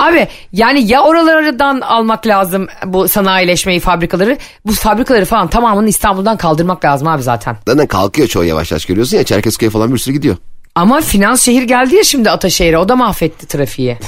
[0.03, 4.39] Abi yani ya oralardan almak lazım bu sanayileşmeyi fabrikaları.
[4.67, 7.57] Bu fabrikaları falan tamamını İstanbul'dan kaldırmak lazım abi zaten.
[7.69, 10.37] Zaten kalkıyor çoğu yavaş yavaş görüyorsun ya Çerkezköy falan bir sürü gidiyor.
[10.75, 13.99] Ama finans şehir geldi ya şimdi Ataşehir'e o da mahvetti trafiği.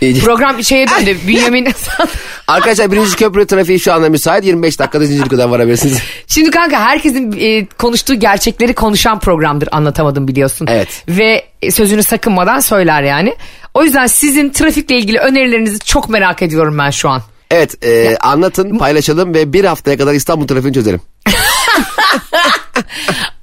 [0.24, 1.68] Program şeye döndü Bünyamin.
[2.48, 5.98] Arkadaşlar birinci köprü trafiği şu anda müsait 25 dakikada Zincirlikuyu'dan varabilirsiniz.
[6.26, 10.66] Şimdi kanka herkesin e, konuştuğu gerçekleri konuşan programdır anlatamadım biliyorsun.
[10.70, 11.04] Evet.
[11.08, 13.34] Ve e, sözünü sakınmadan söyler yani.
[13.74, 17.22] O yüzden sizin trafikle ilgili önerilerinizi çok merak ediyorum ben şu an.
[17.50, 21.00] Evet e, anlatın paylaşalım ve bir haftaya kadar İstanbul trafiğini çözelim.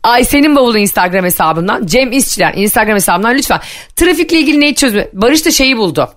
[0.03, 3.59] Ayşe'nin bavulu Instagram hesabından Cem İşçiler Instagram hesabından lütfen
[3.95, 5.07] trafikle ilgili neyi çözme.
[5.13, 6.09] Barış da şeyi buldu.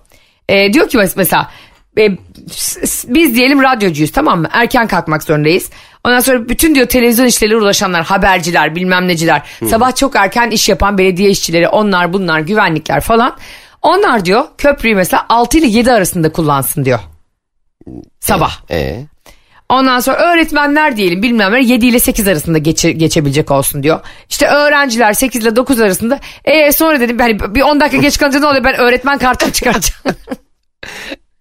[0.49, 1.51] Ee, diyor ki mes- mesela
[1.97, 2.11] e,
[3.07, 4.47] biz diyelim radyocuyuz tamam mı?
[4.51, 5.69] Erken kalkmak zorundayız.
[6.03, 10.97] Ondan sonra bütün diyor televizyon işleriyle uğraşanlar, haberciler, bilmem neciler, sabah çok erken iş yapan
[10.97, 13.37] belediye işçileri, onlar bunlar, güvenlikler falan.
[13.81, 16.99] Onlar diyor köprüyü mesela 6 ile 7 arasında kullansın diyor.
[18.19, 18.51] Sabah.
[18.71, 19.05] E,
[19.69, 23.99] Ondan sonra öğretmenler diyelim bilmem ne 7 ile 8 arasında geçe, geçebilecek olsun diyor.
[24.29, 26.19] İşte öğrenciler 8 ile 9 arasında.
[26.45, 30.01] E sonra dedim hani bir 10 dakika geç kalınca ne oluyor ben öğretmen kartımı çıkaracağım.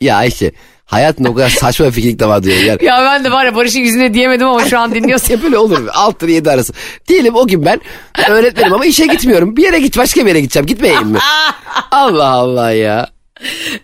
[0.01, 0.53] ya Ayşe
[0.85, 2.57] hayatında o kadar saçma bir fikirlik de var diyor.
[2.57, 5.31] Yani, ya ben de var ya Barış'ın yüzüne diyemedim ama şu an dinliyorsun.
[5.35, 5.91] ya böyle olur mu?
[5.95, 6.73] 6 ile 7 arası.
[7.09, 7.81] Diyelim o gün ben
[8.29, 9.57] öğretmenim ama işe gitmiyorum.
[9.57, 10.67] Bir yere git başka bir yere gideceğim.
[10.67, 11.19] Gitmeyeyim mi?
[11.91, 13.16] Allah Allah ya.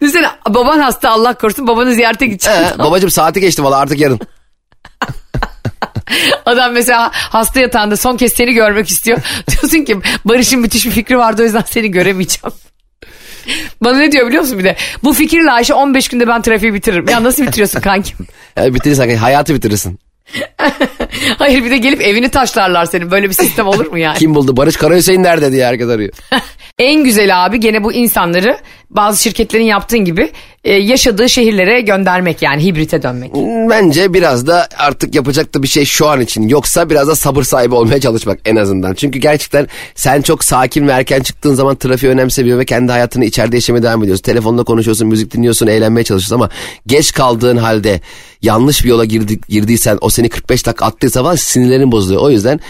[0.00, 2.64] Düşünsene baban hasta Allah korusun babanı ziyarete gideceksin.
[2.64, 4.20] He, babacım saati geçti valla artık yarın.
[6.46, 9.18] Adam mesela hasta yatağında son kez seni görmek istiyor.
[9.50, 12.53] Diyorsun ki Barış'ın müthiş bir fikri vardı o yüzden seni göremeyeceğim.
[13.84, 14.76] Bana ne diyor biliyor musun bir de?
[15.05, 17.09] Bu fikirle Ayşe 15 günde ben trafiği bitiririm.
[17.09, 18.16] Ya nasıl bitiriyorsun kankim?
[18.57, 19.98] Yani bitirirsen hayatı bitirirsin.
[21.38, 23.11] Hayır bir de gelip evini taşlarlar senin.
[23.11, 24.18] Böyle bir sistem olur mu yani?
[24.18, 24.57] Kim buldu?
[24.57, 26.12] Barış Karahüseyin nerede diye herkes arıyor.
[26.78, 28.59] En güzel abi gene bu insanları
[28.93, 30.30] bazı şirketlerin yaptığın gibi
[30.64, 33.34] e, yaşadığı şehirlere göndermek yani hibrite dönmek.
[33.70, 36.49] Bence biraz da artık yapacak da bir şey şu an için.
[36.49, 38.95] Yoksa biraz da sabır sahibi olmaya çalışmak en azından.
[38.95, 43.57] Çünkü gerçekten sen çok sakin ve erken çıktığın zaman trafiği önemsemiyor ve kendi hayatını içeride
[43.57, 44.22] yaşamaya devam ediyorsun.
[44.22, 46.51] Telefonla konuşuyorsun, müzik dinliyorsun, eğlenmeye çalışıyorsun ama
[46.86, 48.01] geç kaldığın halde
[48.43, 52.22] yanlış bir yola girdi, girdiysen o seni 45 dakika attıysa falan sinirlerin bozuluyor.
[52.22, 52.61] O yüzden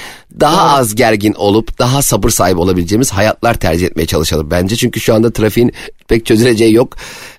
[0.40, 4.76] daha az gergin olup daha sabır sahibi olabileceğimiz hayatlar tercih etmeye çalışalım bence.
[4.76, 5.72] Çünkü şu anda trafiğin
[6.12, 6.96] pek çözüleceği yok.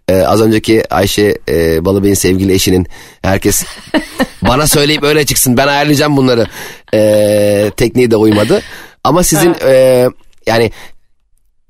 [0.10, 2.88] Ee, az önceki Ayşe e, Balıbey'in sevgili eşinin
[3.22, 3.64] herkes
[4.42, 6.48] bana söyleyip öyle çıksın ben ayarlayacağım bunları
[6.94, 8.62] ee, tekniği de uymadı.
[9.04, 10.06] Ama sizin e,
[10.48, 10.72] yani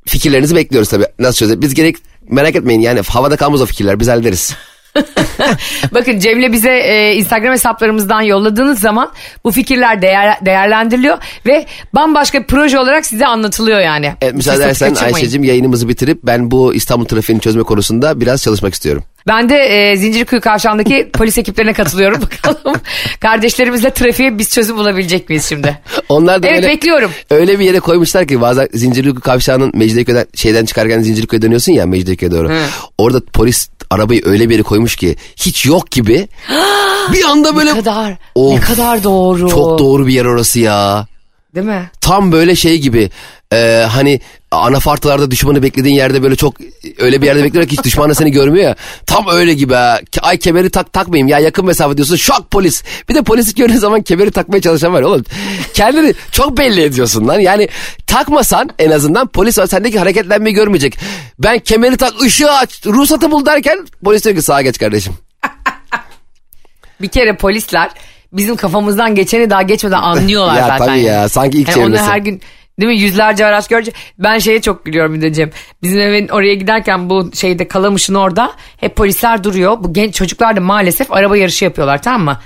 [0.08, 1.06] fikirlerinizi bekliyoruz tabii.
[1.20, 1.62] Nasıl çözelim?
[1.62, 1.95] Biz gerek
[2.30, 4.56] merak etmeyin yani havada kalmaz o fikirler biz hallederiz.
[5.94, 9.12] Bakın Cem'le bize e, Instagram hesaplarımızdan yolladığınız zaman
[9.44, 14.14] bu fikirler değer, değerlendiriliyor ve bambaşka bir proje olarak size anlatılıyor yani.
[14.22, 14.96] Evet, müsaade edersen.
[14.96, 19.04] Ayşe'cim yayınımızı bitirip ben bu İstanbul trafiğini çözme konusunda biraz çalışmak istiyorum.
[19.28, 22.22] Ben de e, Zincirkuyu Kavşağı'ndaki polis ekiplerine katılıyorum.
[22.22, 22.82] Bakalım
[23.20, 25.80] kardeşlerimizle trafiğe biz çözüm bulabilecek miyiz şimdi?
[26.10, 27.12] Onlar da Evet, öyle, bekliyorum.
[27.30, 32.32] Öyle bir yere koymuşlar ki bazen Zincirlikuyu kavşağının Mecidiyeköy'den şeyden çıkarken Zincirlikuyu'ya dönüyorsun ya Mecidiyeköy'e
[32.32, 32.52] doğru.
[32.98, 36.28] Orada polis arabayı öyle bir yere koymuş ki hiç yok gibi
[37.14, 39.50] bir anda böyle Ne kadar, Of, ne kadar doğru.
[39.50, 41.08] çok doğru bir yer orası ya.
[41.56, 41.89] Değil mi?
[42.01, 43.10] Tam böyle şey gibi
[43.54, 44.20] e, hani
[44.51, 46.56] anafartalarda düşmanı beklediğin yerde böyle çok
[46.99, 48.76] öyle bir yerde bekliyor ki hiç düşman da seni görmüyor ya.
[49.06, 49.99] Tam öyle gibi ha.
[50.22, 52.84] Ay kemeri tak takmayayım ya yakın mesafe diyorsun şok polis.
[53.10, 55.24] Bir de polisi gördüğün zaman kemeri takmaya çalışan var oğlum.
[55.74, 57.39] Kendini çok belli ediyorsun lan.
[57.39, 57.70] Yani
[58.08, 60.97] takmasan en azından polis sendeki hareketlenmeyi görmeyecek.
[61.39, 65.14] Ben kemeri tak ışığı aç ruhsatı bul derken polis diyor ki sağa geç kardeşim.
[67.01, 67.89] Bir kere polisler
[68.34, 70.86] bizim kafamızdan geçeni daha geçmeden anlıyorlar Ya zaten.
[70.86, 72.12] tabii ya, sanki ilk Yani onu çevresi.
[72.12, 72.42] her gün
[72.80, 75.50] değil mi yüzlerce araç görünce ben şeye çok gülüyorum bir de Cem.
[75.84, 79.78] Bizim evin oraya giderken bu şeyde Kalamış'ın orada hep polisler duruyor.
[79.80, 82.38] Bu genç çocuklar da maalesef araba yarışı yapıyorlar tamam mı?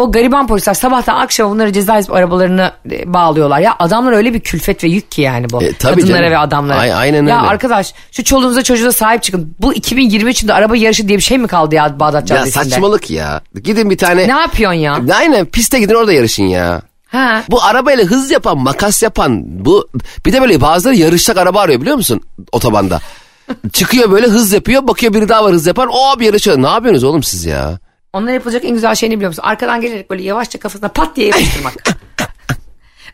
[0.00, 3.60] O gariban polisler sabahtan akşama bunları ceza yazıp arabalarını e, bağlıyorlar.
[3.60, 5.62] Ya adamlar öyle bir külfet ve yük ki yani bu.
[5.62, 6.32] E, tabii Kadınlara canım.
[6.32, 6.78] ve adamlara.
[6.78, 7.48] Ay- aynen ya öyle.
[7.48, 9.54] arkadaş şu çoluğunuza çocuğunuza sahip çıkın.
[9.58, 12.64] Bu 2023'ünde araba yarışı diye bir şey mi kaldı ya Bağdat Ya Caddesi'nde?
[12.64, 13.40] saçmalık ya.
[13.64, 14.28] Gidin bir tane.
[14.28, 14.98] Ne yapıyorsun ya?
[15.14, 16.82] Aynen piste gidin orada yarışın ya.
[17.06, 17.42] Ha.
[17.50, 19.88] Bu arabayla hız yapan, makas yapan bu
[20.26, 22.20] bir de böyle bazıları yarışacak araba arıyor biliyor musun
[22.52, 23.00] otobanda.
[23.72, 26.62] Çıkıyor böyle hız yapıyor bakıyor biri daha var hız yapan o bir yarışıyor.
[26.62, 27.78] Ne yapıyorsunuz oğlum siz ya?
[28.12, 29.42] Onlar yapılacak en güzel şey ne biliyor musun?
[29.42, 31.74] Arkadan gelerek böyle yavaşça kafasına pat diye yapıştırmak.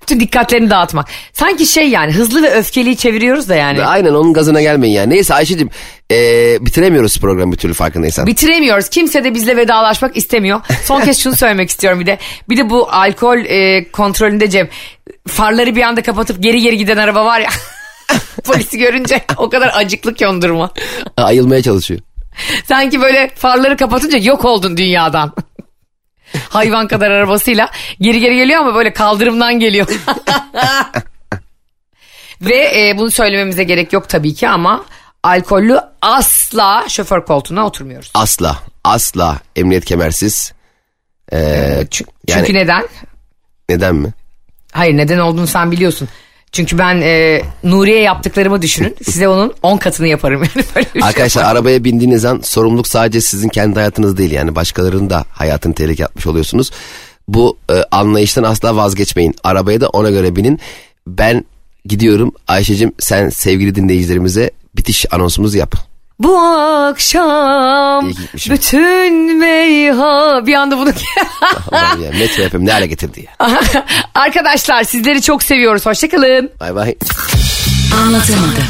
[0.02, 1.08] Bütün dikkatlerini dağıtmak.
[1.32, 3.84] Sanki şey yani hızlı ve öfkeliyi çeviriyoruz da yani.
[3.84, 5.14] Aynen onun gazına gelmeyin yani.
[5.14, 5.70] Neyse Ayşe'cim
[6.12, 8.26] ee, bitiremiyoruz programı bir türlü farkındaysan.
[8.26, 8.88] Bitiremiyoruz.
[8.88, 10.60] Kimse de bizle vedalaşmak istemiyor.
[10.84, 12.18] Son kez şunu söylemek istiyorum bir de.
[12.48, 14.68] Bir de bu alkol e, kontrolünde Cem.
[15.28, 17.50] Farları bir anda kapatıp geri geri giden araba var ya.
[18.44, 20.70] Polisi görünce o kadar acıklı ki on durma.
[21.16, 22.00] Ayılmaya çalışıyor.
[22.64, 25.32] Sanki böyle farları kapatınca yok oldun dünyadan.
[26.48, 27.70] Hayvan kadar arabasıyla
[28.00, 29.86] geri geri geliyor ama böyle kaldırımdan geliyor.
[32.40, 34.84] Ve e, bunu söylememize gerek yok tabii ki ama
[35.22, 38.10] alkollü asla şoför koltuğuna oturmuyoruz.
[38.14, 40.52] Asla asla emniyet kemersiz.
[41.32, 42.88] Ee, Çünkü, yani- çünkü neden?
[43.68, 44.12] neden mi?
[44.72, 46.08] Hayır neden olduğunu sen biliyorsun.
[46.52, 48.96] Çünkü ben e, Nuriye yaptıklarımı düşünün.
[49.04, 51.08] Size onun 10 katını yaparım yani böyle bir şey.
[51.08, 56.06] Arkadaşlar arabaya bindiğiniz an sorumluluk sadece sizin kendi hayatınız değil yani başkalarının da hayatını tehlikeye
[56.06, 56.70] atmış oluyorsunuz.
[57.28, 59.34] Bu e, anlayıştan asla vazgeçmeyin.
[59.44, 60.60] Arabaya da ona göre binin.
[61.06, 61.44] Ben
[61.84, 65.85] gidiyorum Ayşe'cim sen sevgili dinleyicilerimize bitiş anonsumuzu yap.
[66.18, 68.10] Bu akşam
[68.50, 70.88] bütün meyha bir anda bunu
[72.04, 73.48] ya Metro FM ne hale getirdi ya.
[74.14, 75.86] Arkadaşlar sizleri çok seviyoruz.
[75.86, 76.50] Hoşçakalın.
[76.60, 76.94] Bay bay.
[78.02, 78.64] Anlatamadım.